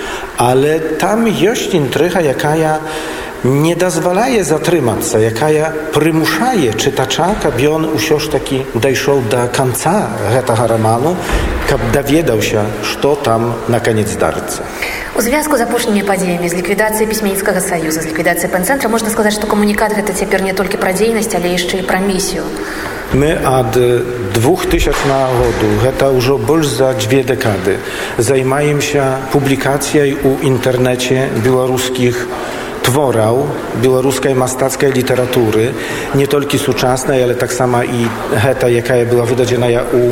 tam 0.99 1.29
jest 1.29 1.75
intryga, 1.75 2.20
jaka 2.20 2.55
nie 3.44 3.77
dozwalaje 3.77 4.44
zatrzymać 4.44 5.07
się, 5.07 5.20
jaka 5.20 5.47
przymuszaje 5.92 6.75
czytacza, 6.75 7.35
aby 7.44 7.70
on 7.70 7.85
usio 7.85 8.18
taki 8.33 8.64
dojszł 8.75 9.23
do 9.31 9.37
końca 9.57 10.07
tego 10.47 10.66
romanu, 10.66 11.16
aby 11.75 12.03
dowiedział 12.03 12.42
się, 12.42 12.64
co 13.03 13.16
tam 13.16 13.53
na 13.68 13.81
koniec 13.81 14.09
zdarza. 14.09 14.40
У 15.16 15.23
звязку 15.23 15.57
з 15.57 15.61
апошнімі 15.61 16.03
падзеямі 16.03 16.49
з 16.49 16.55
ліквідацыяй 16.59 17.07
пісьменніцкага 17.07 17.61
саюза 17.62 18.03
з 18.03 18.11
ліквідацыяй 18.11 18.51
панцэнтра 18.51 18.90
можна 18.90 19.14
сказаць 19.14 19.38
што 19.38 19.47
камунікат 19.47 19.94
гэта 19.94 20.11
цяпер 20.11 20.42
не 20.42 20.53
толькі 20.59 20.75
пра 20.83 20.90
дзейнасць 20.90 21.31
але 21.38 21.55
яшчэ 21.55 21.79
і 21.79 21.87
пра 21.87 22.03
місію 22.03 22.42
My 23.14 23.38
od 23.61 23.79
2000 24.35 24.90
году, 25.38 25.68
гэта 25.83 26.11
ўжо 26.11 26.35
больш 26.35 26.66
за 26.66 26.90
дзве 26.98 27.22
дэкады, 27.22 27.79
займаемся 28.18 29.22
публікацыяй 29.31 30.18
у 30.18 30.42
інтэрнэце 30.42 31.31
беларускіх 31.46 32.27
твораў 32.85 33.46
беларускай 33.81 34.35
мастацкай 34.35 34.90
літаратуры 34.92 35.70
не 36.14 36.27
толькі 36.27 36.59
сучаснай 36.59 37.22
але 37.24 37.35
таксама 37.35 37.81
і 37.87 38.11
гэта 38.44 38.68
якая 38.68 39.07
была 39.09 39.24
выдадзеная 39.24 39.87
у 39.94 40.03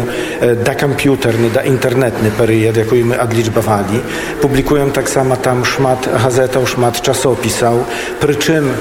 да 0.40 0.72
камп'ютарны 0.72 1.52
да 1.52 1.66
інтэрнетны 1.68 2.32
перыяд 2.38 2.80
якую 2.80 3.04
мы 3.12 3.20
адлічбавалі 3.20 4.00
публікуем 4.40 4.90
таксама 4.90 5.36
там 5.36 5.64
шмат 5.68 6.08
газетаў 6.24 6.64
шмат 6.66 7.02
часопісаў 7.02 7.84
прычым 8.24 8.72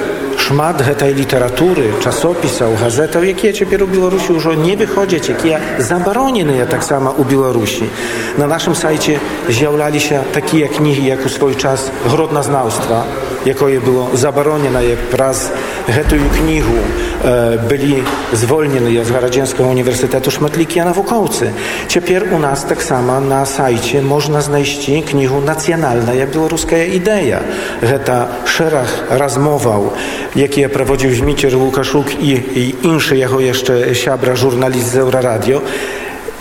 шмат 0.52 0.82
гэтай 0.84 1.14
літаратуры 1.16 1.96
часопісаў 2.04 2.74
газетаў 2.76 3.24
якія 3.24 3.56
цяпер 3.56 3.86
у 3.86 3.88
беларусі 3.88 4.36
ўжо 4.36 4.52
не 4.60 4.76
выходзяць 4.76 5.32
якія 5.32 5.62
забароненыя 5.80 6.66
таксама 6.68 7.14
у 7.16 7.24
беларусі 7.24 7.88
на 8.36 8.52
нашым 8.52 8.76
сайце 8.76 9.16
з'яўляліся 9.48 10.20
такія 10.36 10.68
кнігі 10.68 11.08
як 11.08 11.24
у 11.24 11.32
свой 11.32 11.56
час 11.56 11.88
гродназнаўства 12.12 13.06
якое 13.46 13.80
было 13.80 14.10
забароненае 14.14 14.98
праз 15.12 15.50
гэтую 15.88 16.22
кнігу 16.38 16.78
э, 17.24 17.58
былі 17.70 18.04
звольненыя 18.34 19.04
з 19.04 19.12
гарадзенскага 19.12 19.70
універсітэту 19.70 20.32
шматлікія 20.32 20.86
навукоўцы 20.86 21.52
цяпер 21.88 22.30
у 22.32 22.40
нас 22.40 22.64
таксама 22.64 23.20
на 23.20 23.46
сайце 23.46 24.02
можна 24.02 24.42
знайсці 24.42 25.02
кнігу 25.02 25.42
нацыянальная 25.42 26.26
беларуская 26.26 26.86
ідэя 26.94 27.42
гэта 27.82 28.46
шэраг 28.46 28.88
размоваў 29.10 29.94
якія 30.36 30.70
праводзіў 30.70 31.16
зміцер 31.18 31.58
лукашук 31.58 32.14
і, 32.22 32.38
і 32.38 32.64
іншы 32.84 33.18
яго 33.18 33.42
яшчэ 33.42 33.96
сябра 33.96 34.36
журналіст 34.36 34.94
з 34.94 35.02
еўрарадіо 35.02 35.62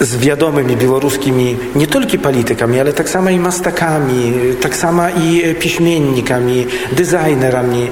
z 0.01 0.17
wiadomymi 0.17 0.77
białoruskimi 0.77 1.57
nie 1.75 1.87
tylko 1.87 2.19
politykami, 2.19 2.81
ale 2.81 2.93
tak 2.93 3.09
samo 3.09 3.31
i 3.31 3.39
mastakami, 3.39 4.33
tak 4.61 4.77
samo 4.77 5.03
i 5.09 5.55
piśmiennikami, 5.55 6.67
designerami. 6.93 7.91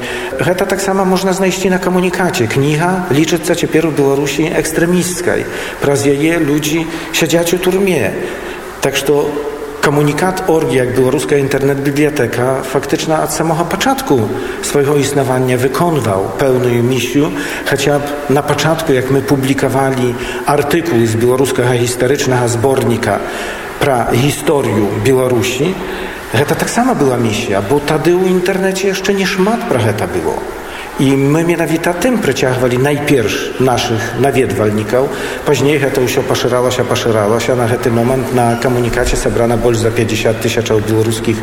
To 0.58 0.66
tak 0.66 0.82
samo 0.82 1.04
można 1.04 1.32
znaleźć 1.32 1.64
na 1.64 1.78
komunikacie. 1.78 2.46
Kniha 2.46 3.04
liczy 3.10 3.38
się 3.38 3.66
dopiero 3.66 3.90
w 3.90 3.96
Białorusi 3.96 4.46
ekstremistskiej. 4.46 5.44
Praz 5.80 6.06
jej 6.06 6.40
ludzi 6.40 6.86
siedziać 7.12 7.52
w 7.52 7.60
turmie. 7.60 8.10
Tak, 8.80 8.96
że 8.96 9.06
Komunikat 9.88 10.50
org, 10.50 10.72
jak 10.72 10.96
białoruska 10.96 11.36
internet-biblioteka, 11.36 12.62
faktyczna 12.62 13.22
od 13.22 13.32
samego 13.32 13.64
początku 13.64 14.28
swojego 14.62 14.96
istnienia 14.96 15.56
wykonywał 15.58 16.24
pełną 16.38 16.82
misję, 16.82 17.30
chociaż 17.70 18.02
na 18.30 18.42
początku, 18.42 18.92
jak 18.92 19.10
my 19.10 19.22
publikowali 19.22 20.14
artykuł 20.46 21.06
z 21.06 21.16
białoruskiego 21.16 21.72
historycznego 21.72 22.48
zbornika 22.48 23.18
pra 23.80 24.06
historię 24.12 24.86
Białorusi, 25.04 25.74
to 26.48 26.54
tak 26.54 26.70
samo 26.70 26.94
była 26.94 27.16
misja, 27.16 27.62
bo 27.62 27.78
wtedy 27.78 28.16
w 28.16 28.26
internecie 28.26 28.88
jeszcze 28.88 29.14
nie 29.14 29.26
szmat 29.26 29.60
pra 29.60 29.92
to 29.92 30.08
było. 30.08 30.34
I 31.00 31.16
my 31.16 31.44
mianowita 31.44 31.94
tym 31.94 32.18
preciachwali 32.18 32.78
najpierw 32.78 33.60
naszych 33.60 34.14
nawiedwalnikał, 34.20 35.08
później 35.46 35.80
to 35.94 36.00
już 36.00 36.18
opaszerało 36.18 36.70
się, 36.70 36.82
opaszerało 36.82 37.40
się, 37.40 37.56
na 37.56 37.68
ten 37.68 37.92
moment 37.92 38.34
na 38.34 38.56
komunikacie 38.56 39.16
sebrana 39.16 39.56
bolj 39.56 39.76
za 39.76 39.90
50 39.90 40.40
tysięcy 40.40 40.72
białoruskich 40.88 41.36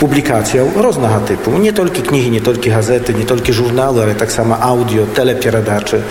publikacji 0.00 0.60
różnego 0.76 1.20
typu, 1.20 1.58
nie 1.58 1.72
tylko 1.72 2.02
knihy, 2.02 2.30
nie 2.30 2.40
tylko 2.40 2.70
gazety, 2.70 3.14
nie 3.14 3.24
tylko 3.24 3.52
żurnały, 3.52 4.02
ale 4.02 4.14
tak 4.14 4.32
samo 4.32 4.60
audio, 4.60 5.06
telepieradaczy. 5.06 6.02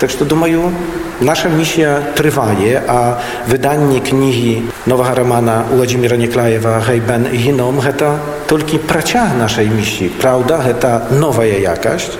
Tak 0.00 0.10
że 0.10 0.24
думаю, 0.24 0.72
nasza 1.20 1.48
misja 1.48 2.00
trwaje, 2.14 2.82
a 2.88 3.16
wydanie 3.46 4.00
kniги 4.00 4.62
nowego 4.86 5.14
romana 5.14 5.64
Władimira 5.76 6.16
Nieklajewa 6.16 6.80
Hejben 6.80 7.34
i 7.34 7.38
Hinom 7.38 7.80
to 7.96 8.18
tylko 8.46 8.78
praciach 8.78 9.38
naszej 9.38 9.70
misji. 9.70 10.08
Prawda, 10.08 10.58
to 10.80 11.00
nowa 11.14 11.44
jakaś. 11.44 12.10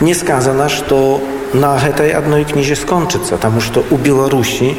Nie 0.00 0.14
skazana, 0.14 0.68
że 0.68 0.82
na 1.54 1.80
tej 1.80 2.10
jednej 2.10 2.44
knizie 2.44 2.76
skończy 2.76 3.18
się, 3.18 3.30
потому 3.30 3.60
что 3.60 3.82
u 3.90 3.98
Białorusi 3.98 4.74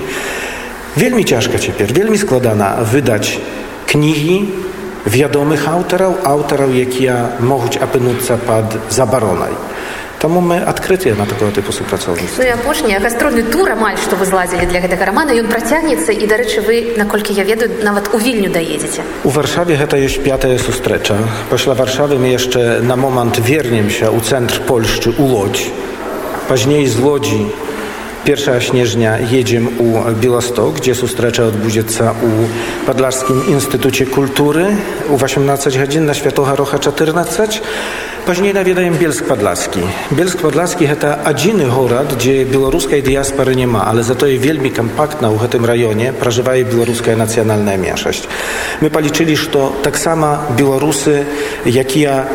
wielmi 0.97 1.25
ciężko 1.25 1.59
ciepер, 1.59 1.93
wielmi 1.93 2.17
składana 2.17 2.75
wydać 2.81 3.39
kniги 3.88 4.45
wiadomych 5.07 5.69
autorów, 5.69 6.15
autorów, 6.23 6.75
jakie 6.75 7.15
mogą 7.39 7.65
apynąć 7.81 8.19
pod 8.47 8.93
zabaronaj. 8.93 9.51
Таму 10.18 10.40
мы 10.40 10.59
адкрытыя 10.59 11.14
на 11.14 11.26
такого 11.26 11.52
тыпу 11.54 11.70
супрацоўніцтва. 11.70 12.42
Ну 12.42 12.48
і 12.48 12.50
апошні 12.50 12.98
гастрольны 12.98 13.44
тур 13.46 13.70
амаль 13.70 13.94
што 14.02 14.18
вы 14.18 14.26
зладзілі 14.26 14.66
для 14.66 14.83
гэтага 14.83 15.07
рамана 15.07 15.31
ён 15.38 15.46
працягнецца 15.46 16.11
і 16.11 16.26
дарэчы 16.26 16.66
вы 16.66 16.98
наколькі 16.98 17.38
я 17.38 17.46
ведаю 17.46 17.70
нават 17.87 18.11
у 18.11 18.18
вільню 18.18 18.50
даедзеце. 18.50 19.07
У 19.22 19.31
варшаве 19.31 19.78
гэта 19.78 19.94
ёсць 19.94 20.18
пятая 20.18 20.59
сустрэча. 20.59 21.22
Пасля 21.50 21.78
варшавы 21.78 22.18
мы 22.18 22.35
яшчэ 22.35 22.83
на 22.83 22.98
момант 22.98 23.38
вернемся 23.38 24.11
ў 24.11 24.18
цэнтр 24.18 24.66
Польшчы 24.66 25.14
у 25.14 25.31
лодзь. 25.31 25.70
Пазней 26.50 26.90
з 26.90 26.98
лодзі 26.98 27.46
1 28.27 28.62
śnieżnia 28.62 29.19
jedziemy 29.19 29.69
u 29.69 30.15
Białystok, 30.21 30.73
gdzie 30.73 30.95
sustrecza 30.95 31.43
odbudzie 31.43 31.83
u 32.23 32.86
Podlaskim 32.86 33.47
Instytucie 33.49 34.05
Kultury 34.05 34.65
u 35.09 35.23
18 35.23 35.71
godzin 35.79 36.05
na 36.05 36.13
Światowa 36.13 36.55
Rocha 36.55 36.79
14. 36.79 37.47
Później 38.25 38.53
nawiedajem 38.53 38.97
Bielsk 38.97 39.25
Podlaski. 39.25 39.79
Bielsk 40.12 40.38
Podlaski 40.38 40.88
to 40.88 41.07
jedyny 41.31 41.65
город, 41.65 42.13
gdzie 42.13 42.45
białoruskiej 42.45 43.03
diaspory 43.03 43.55
nie 43.55 43.67
ma, 43.67 43.86
ale 43.86 44.03
za 44.03 44.15
to 44.15 44.27
jest 44.27 44.43
wielmi 44.43 44.71
kompaktna 44.71 45.29
w 45.29 45.47
tym 45.47 45.65
rejonie 45.65 46.13
przeżywaje 46.21 46.65
białoruska 46.65 47.15
nacjonalna 47.15 47.77
mniejszość. 47.77 48.27
My 48.81 48.89
policzyli, 48.89 49.38
że 49.38 49.47
tak 49.83 49.99
samo 49.99 50.38
Białorusy, 50.57 51.25
jak 51.65 51.97
i 51.97 51.99
ja 51.99 52.25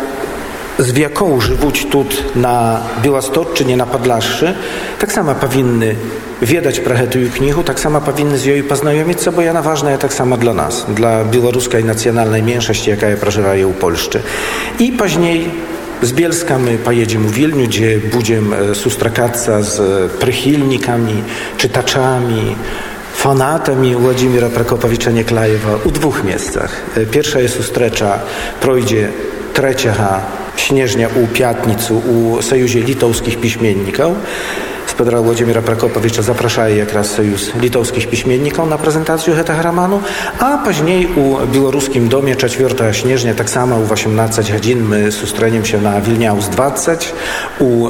z 0.80 0.98
jaką 0.98 1.42
żywóć 1.42 1.86
tut 1.86 2.36
na 2.36 2.82
Białostocczynie, 3.02 3.78
na 3.78 3.86
Padlaszczy, 3.86 4.54
tak 5.00 5.12
samo 5.12 5.36
powinny 5.36 5.96
wiedać 6.42 6.80
prachetu 6.80 7.20
i 7.20 7.30
knihu, 7.30 7.64
tak 7.64 7.80
samo 7.80 8.02
powinny 8.02 8.38
z 8.38 8.46
jej 8.46 8.64
poznajomić, 8.64 9.18
bo 9.36 9.42
ona 9.50 9.62
ważna 9.62 9.90
jest 9.90 10.02
tak 10.02 10.14
samo 10.14 10.38
dla 10.38 10.54
nas, 10.54 10.86
dla 10.90 11.26
białoruskiej 11.26 11.84
nacjonalnej 11.84 12.44
mniejszości, 12.44 12.90
jaka 12.90 13.10
ja 13.10 13.18
przeżywaje 13.18 13.68
u 13.68 13.74
Polszczy. 13.74 14.22
I 14.80 14.92
później 14.92 15.50
z 16.02 16.14
Bielska 16.14 16.60
my 16.60 16.78
pojedziemy 16.78 17.28
w 17.28 17.32
Wilniu, 17.32 17.68
gdzie 17.68 18.00
będziemy 18.14 18.58
e, 18.58 18.76
sustrakatsa 18.76 19.62
z 19.62 19.80
e, 19.80 20.10
prychilnikami, 20.20 21.24
czytaczami, 21.58 22.56
fanatami 23.16 23.96
Władimira 23.96 24.50
Prokopowicza 24.50 25.12
Nieklajewa 25.12 25.70
u 25.86 25.92
dwóch 25.92 26.24
miejscach. 26.24 26.82
E, 26.98 27.06
pierwsza 27.06 27.40
jest 27.40 27.60
ustrecza, 27.60 28.20
projdzie 28.62 29.10
3 29.54 29.90
śnieżnia 30.64 31.10
u 31.24 31.28
Piatnicu 31.28 31.98
u 31.98 32.42
Sojuzie 32.42 32.80
Litowskich 32.80 33.40
Piśmienników. 33.40 34.14
Pedra 34.94 35.22
Włodzimira 35.22 35.62
Prakopowicza 35.62 36.22
zapraszaje 36.22 36.78
jak 36.78 36.94
raz 36.94 37.12
Sojusz 37.12 37.56
Litowskich 37.62 38.10
Piśmienników 38.10 38.70
na 38.70 38.78
prezentację 38.78 39.34
tego 39.44 39.62
romanu, 39.62 40.02
a 40.40 40.58
później 40.58 41.08
u 41.16 41.48
Białoruskim 41.54 42.10
Domie 42.10 42.36
4 42.36 42.94
śnieżnia, 42.94 43.34
tak 43.34 43.50
samo 43.50 43.78
u 43.78 43.94
18 43.94 44.54
godzin 44.54 44.84
my 44.84 45.12
sustreniem 45.12 45.66
się 45.66 45.82
na 45.82 46.02
Wilniaus 46.02 46.50
20, 46.50 46.92
u 47.60 47.90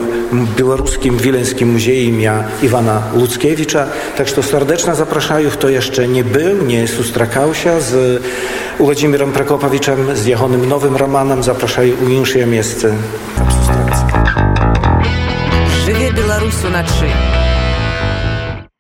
Białoruskim 0.58 1.18
Wileńskim 1.18 1.72
Muzeum 1.72 2.22
ja 2.22 2.44
Iwana 2.64 3.02
Luckiewicza. 3.16 3.86
Tak 4.18 4.28
że 4.28 4.44
serdecznie 4.44 4.96
zapraszają, 4.96 5.50
kto 5.50 5.70
jeszcze 5.70 6.08
nie 6.08 6.24
był, 6.24 6.66
nie 6.66 6.88
sustrakał 6.88 7.54
się 7.54 7.82
z 7.82 8.24
Włodzimirem 8.79 9.33
Prakopowiczem, 9.33 10.17
z 10.17 10.27
jego 10.27 10.49
nowym 10.49 10.97
romanem, 10.97 11.43
zapraszają 11.43 11.95
u 12.07 12.09
insze 12.09 12.47
miejsce. 12.47 12.95
Жыве 15.87 16.13
беларус 16.13 16.65
уначы. 16.65 17.32